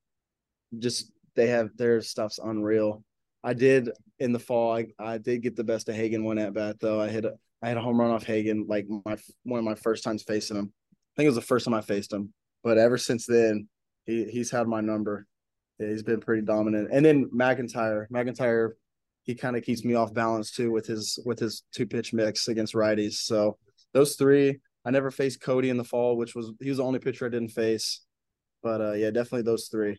[0.80, 3.04] Just they have their stuff's unreal.
[3.44, 4.76] I did in the fall.
[4.76, 7.00] I, I did get the best of Hagen one at bat though.
[7.00, 9.76] I hit a I had a home run off Hagen like my one of my
[9.76, 10.74] first times facing him.
[10.74, 12.34] I think it was the first time I faced him.
[12.64, 13.68] But ever since then,
[14.06, 15.28] he he's had my number.
[15.80, 16.90] Yeah, he's been pretty dominant.
[16.92, 18.72] And then McIntyre, McIntyre,
[19.24, 22.48] he kind of keeps me off balance too with his with his two pitch mix
[22.48, 23.14] against righties.
[23.14, 23.58] So
[23.96, 27.00] those three, I never faced Cody in the fall, which was he was the only
[27.00, 28.02] pitcher I didn't face.
[28.62, 29.98] But uh, yeah, definitely those three.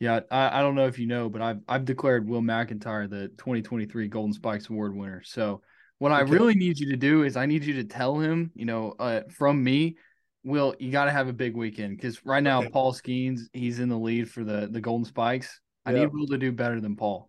[0.00, 3.28] Yeah, I, I don't know if you know, but I've I've declared Will McIntyre the
[3.28, 5.22] 2023 Golden Spikes Award winner.
[5.24, 5.62] So
[5.98, 8.64] what I really need you to do is I need you to tell him, you
[8.64, 9.96] know, uh, from me,
[10.44, 12.70] Will, you got to have a big weekend because right now Okay.
[12.70, 15.60] Paul Skenes he's in the lead for the the Golden Spikes.
[15.84, 16.00] I Yeah.
[16.00, 17.28] need Will to do better than Paul.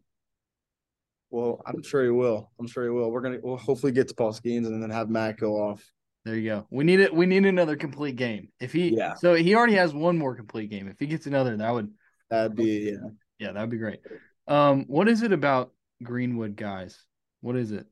[1.32, 2.52] Well, I'm sure he will.
[2.60, 3.12] I'm sure he will.
[3.12, 5.84] We're gonna we'll hopefully get to Paul Skenes and then have Matt go off.
[6.26, 6.68] There you go.
[6.70, 7.14] We need it.
[7.14, 8.50] We need another complete game.
[8.60, 9.14] If he, Yeah.
[9.14, 10.88] So he already has one more complete game.
[10.88, 11.92] If he gets another, that would,
[12.30, 13.10] That'd be yeah.
[13.40, 14.00] yeah, that'd be great.
[14.48, 15.72] Um, what is it about
[16.04, 17.04] Greenwood guys?
[17.42, 17.88] What is it?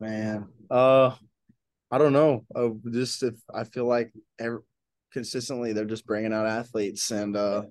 [0.00, 1.14] Man, uh,
[1.90, 2.44] I don't know.
[2.54, 4.64] Uh, just if I feel like ever,
[5.12, 7.62] consistently they're just bringing out athletes, and uh,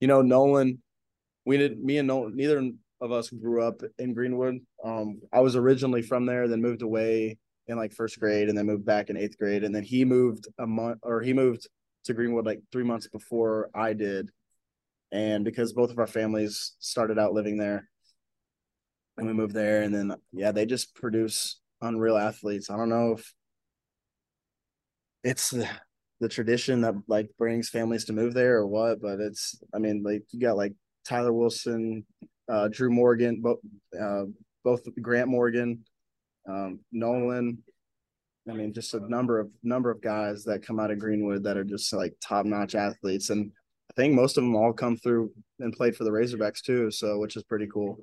[0.00, 0.82] you know, Nolan,
[1.44, 2.36] we did me and Nolan.
[2.36, 2.70] Neither
[3.00, 4.60] of us grew up in Greenwood.
[4.84, 7.38] Um, I was originally from there, then moved away
[7.68, 9.64] in like first grade and then moved back in eighth grade.
[9.64, 11.68] And then he moved a month or he moved
[12.04, 14.30] to Greenwood like three months before I did.
[15.12, 17.88] And because both of our families started out living there
[19.16, 22.70] and we moved there and then yeah, they just produce unreal athletes.
[22.70, 23.34] I don't know if
[25.24, 25.68] it's the,
[26.20, 30.02] the tradition that like brings families to move there or what, but it's I mean
[30.02, 30.72] like you got like
[31.04, 32.04] Tyler Wilson,
[32.48, 33.58] uh, Drew Morgan, both
[34.00, 34.24] uh,
[34.64, 35.84] both Grant Morgan,
[36.48, 37.58] um, Nolan.
[38.48, 41.56] I mean, just a number of number of guys that come out of Greenwood that
[41.56, 43.50] are just like top notch athletes, and
[43.90, 46.90] I think most of them all come through and played for the Razorbacks too.
[46.90, 47.98] So, which is pretty cool.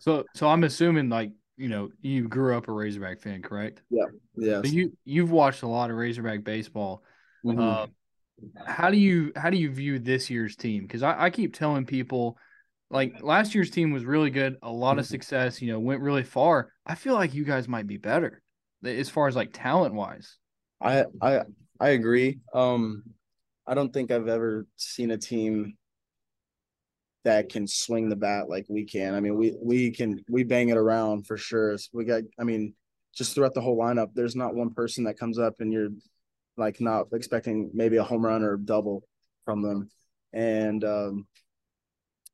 [0.00, 3.82] So, so I'm assuming like you know you grew up a Razorback fan, correct?
[3.90, 4.06] Yeah,
[4.36, 4.62] yeah.
[4.62, 7.02] So you you've watched a lot of Razorback baseball.
[7.44, 7.60] Mhm.
[7.60, 7.86] Uh,
[8.64, 10.82] how do you how do you view this year's team?
[10.82, 12.38] Because I, I keep telling people,
[12.90, 15.60] like last year's team was really good, a lot of success.
[15.60, 16.72] You know, went really far.
[16.86, 18.42] I feel like you guys might be better
[18.84, 20.36] as far as like talent wise.
[20.80, 21.42] I I
[21.80, 22.38] I agree.
[22.54, 23.02] Um,
[23.66, 25.74] I don't think I've ever seen a team
[27.24, 29.14] that can swing the bat like we can.
[29.14, 31.76] I mean, we we can we bang it around for sure.
[31.92, 32.22] We got.
[32.38, 32.74] I mean,
[33.14, 35.90] just throughout the whole lineup, there's not one person that comes up and you're
[36.56, 39.04] like not expecting maybe a home run or double
[39.44, 39.90] from them.
[40.32, 41.26] And um,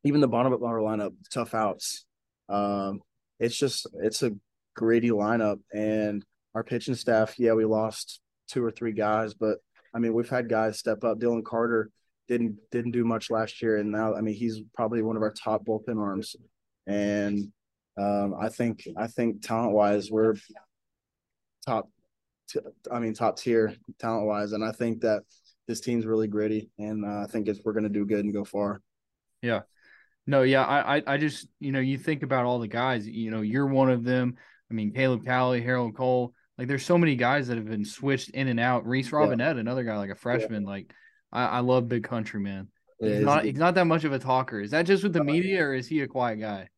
[0.05, 2.05] even the bottom of our lineup, tough outs.
[2.49, 3.01] Um,
[3.41, 4.33] it's just it's a
[4.77, 6.25] gritty lineup, and
[6.55, 7.35] our pitching staff.
[7.39, 9.59] Yeah, we lost two or three guys, but
[9.95, 11.19] I mean we've had guys step up.
[11.19, 11.91] Dylan Carter
[12.29, 15.33] didn't didn't do much last year, and now I mean he's probably one of our
[15.33, 16.37] top bullpen arms,
[16.87, 17.51] and
[17.99, 20.35] um, I think I think talent wise we're
[21.67, 21.89] top.
[22.49, 22.61] T-
[22.93, 25.23] I mean top tier talent wise, and I think that
[25.67, 28.35] this team's really gritty, and uh, I think it's we're going to do good and
[28.35, 28.83] go far.
[29.41, 29.61] Yeah.
[30.27, 33.31] No, yeah, I, I, I just, you know, you think about all the guys, you
[33.31, 34.37] know, you're one of them.
[34.71, 38.31] I mean, Caleb Cali, Harold Coll, like there's so many guys that have been switched
[38.31, 38.87] in and out.
[38.87, 40.65] Reese Robinette, another guy like a freshman.
[40.65, 40.93] Like,
[41.33, 42.69] I, I love Big Country, man.
[43.01, 44.61] Yeah, He's he's not, he's not that much of a talker.
[44.61, 46.69] Is that just with the media, or is he a quiet guy?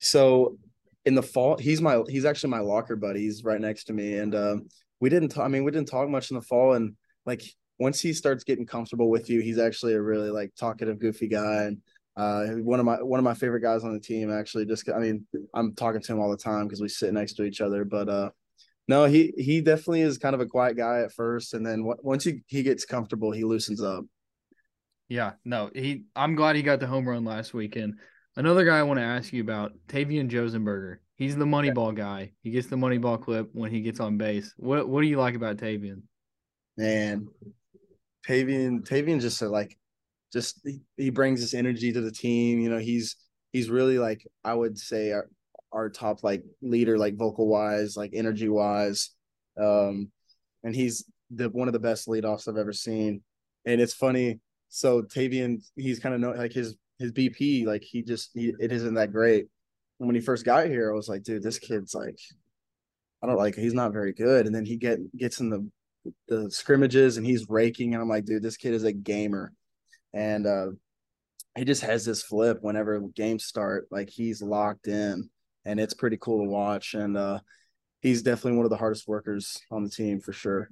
[0.00, 0.58] So
[1.04, 3.20] in the fall, he's my he's actually my locker buddy.
[3.20, 4.68] He's right next to me, and um,
[5.00, 5.30] we didn't.
[5.30, 7.42] Talk, I mean, we didn't talk much in the fall, and like
[7.78, 11.62] once he starts getting comfortable with you, he's actually a really like talkative, goofy guy,
[11.64, 11.78] and
[12.16, 14.32] uh, one of my one of my favorite guys on the team.
[14.32, 17.34] Actually, just I mean, I'm talking to him all the time because we sit next
[17.34, 18.30] to each other, but uh.
[18.88, 22.00] No, he he definitely is kind of a quiet guy at first, and then w-
[22.02, 24.04] once he, he gets comfortable, he loosens up.
[25.08, 26.04] Yeah, no, he.
[26.16, 28.00] I'm glad he got the home run last weekend.
[28.34, 30.96] Another guy I want to ask you about, Tavian Josenberger.
[31.14, 32.32] He's the money ball guy.
[32.42, 34.52] He gets the money ball clip when he gets on base.
[34.56, 36.02] What What do you like about Tavian?
[36.76, 37.28] Man,
[38.26, 39.78] Tavian, Tavian just said like,
[40.32, 42.60] just he, he brings this energy to the team.
[42.60, 43.16] You know, he's
[43.52, 45.28] he's really like I would say our,
[45.72, 49.10] our top like leader, like vocal wise, like energy wise.
[49.60, 50.10] Um,
[50.64, 53.22] and he's the one of the best leadoffs I've ever seen.
[53.66, 54.40] And it's funny.
[54.68, 58.72] So Tavian, he's kind of know like his his BP, like he just he, it
[58.72, 59.46] isn't that great.
[60.00, 62.18] And when he first got here, I was like, dude, this kid's like,
[63.22, 64.46] I don't like he's not very good.
[64.46, 65.68] And then he get gets in the
[66.28, 69.52] the scrimmages and he's raking, and I'm like, dude, this kid is a gamer.
[70.12, 70.66] And uh
[71.56, 75.28] he just has this flip whenever games start, like he's locked in,
[75.64, 76.94] and it's pretty cool to watch.
[76.94, 77.40] And uh
[78.00, 80.68] he's definitely one of the hardest workers on the team for sure.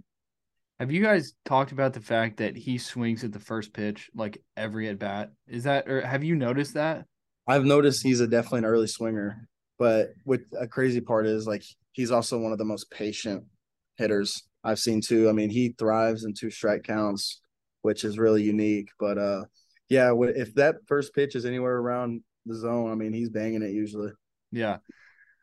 [0.78, 4.42] Have you guys talked about the fact that he swings at the first pitch like
[4.56, 5.30] every at bat?
[5.46, 7.04] Is that or have you noticed that?
[7.46, 9.46] I've noticed he's a definitely an early swinger,
[9.78, 13.44] but what a crazy part is like he's also one of the most patient
[13.96, 15.28] hitters I've seen too.
[15.28, 17.40] I mean, he thrives in two strike counts,
[17.82, 18.90] which is really unique.
[18.98, 19.44] But uh,
[19.88, 23.72] yeah, if that first pitch is anywhere around the zone, I mean, he's banging it
[23.72, 24.12] usually.
[24.52, 24.78] Yeah.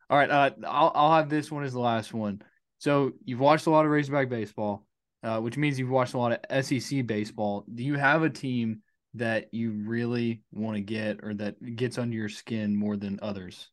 [0.10, 0.30] All right.
[0.30, 2.42] Uh, I'll I'll have this one as the last one.
[2.80, 4.86] So you've watched a lot of Razorback baseball,
[5.24, 7.66] uh, which means you've watched a lot of SEC baseball.
[7.74, 8.82] Do you have a team
[9.16, 13.70] that you really want to get or that gets under your skin more than others?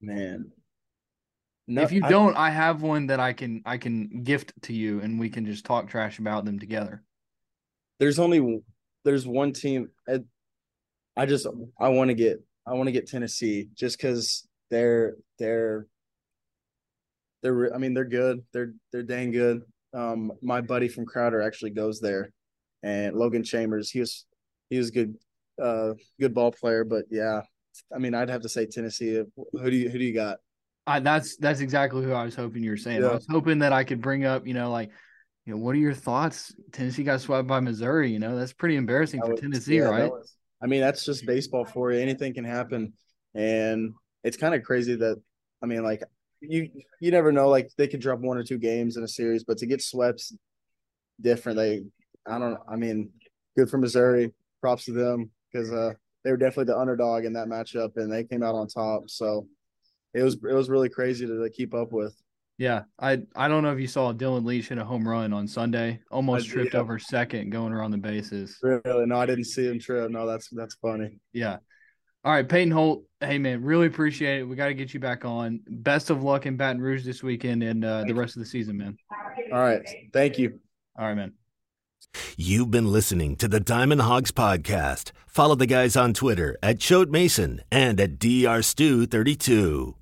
[0.00, 0.52] Man,
[1.68, 5.00] if you I- don't, I have one that I can I can gift to you,
[5.00, 7.02] and we can just talk trash about them together.
[7.98, 8.62] there's only
[9.04, 9.88] there's one team.
[10.08, 10.20] I,
[11.16, 11.46] I just
[11.80, 15.86] I want to get I want to get Tennessee just because they're they're
[17.42, 19.62] they're I mean they're good they're they're dang good.
[19.94, 22.30] Um, my buddy from Crowder actually goes there,
[22.82, 24.26] and Logan Chambers he was
[24.70, 25.14] he was good
[25.62, 27.42] uh good ball player, but yeah,
[27.94, 29.22] I mean I'd have to say Tennessee.
[29.52, 30.38] Who do you who do you got?
[30.86, 33.04] I, that's that's exactly who I was hoping you were saying.
[33.04, 34.90] I was hoping that I could bring up, you know, like,
[35.44, 36.54] you know, what are your thoughts?
[36.72, 38.10] Tennessee got swept by Missouri.
[38.12, 40.10] You know, that's pretty embarrassing That for was- Tennessee, yeah, right?
[40.10, 42.00] was- I mean, that's just baseball for you.
[42.00, 42.94] Anything can happen,
[43.34, 43.92] and
[44.24, 45.20] it's kind of crazy that
[45.62, 46.02] I mean, like
[46.40, 46.70] you
[47.00, 47.48] you never know.
[47.48, 50.22] Like they could drop one or two games in a series, but to get swept,
[51.20, 51.58] different.
[51.58, 51.82] They,
[52.26, 52.58] I don't.
[52.68, 53.10] I mean,
[53.56, 54.32] good for Missouri.
[54.60, 55.92] Props to them because uh,
[56.24, 59.10] they were definitely the underdog in that matchup, and they came out on top.
[59.10, 59.46] So
[60.14, 62.14] it was it was really crazy to, to keep up with.
[62.58, 65.46] Yeah, I I don't know if you saw Dylan Leach hit a home run on
[65.46, 66.80] Sunday, almost I- tripped yeah.
[66.80, 68.58] over second going around the bases.
[68.62, 69.06] Really?
[69.06, 70.10] No, I didn't see him trip.
[70.10, 71.18] No, that's that's funny.
[71.32, 71.58] Yeah.
[72.24, 73.04] All right, Peyton Holt.
[73.20, 74.44] Hey man, really appreciate it.
[74.44, 75.60] We got to get you back on.
[75.68, 78.78] Best of luck in Baton Rouge this weekend and uh, the rest of the season,
[78.78, 78.96] man.
[79.52, 79.86] All right.
[80.12, 80.58] Thank you.
[80.98, 81.34] All right, man.
[82.36, 85.12] You've been listening to the Diamond Hawgs podcast.
[85.26, 89.94] Follow the guys on Twitter at Choate Mason and at drstew32.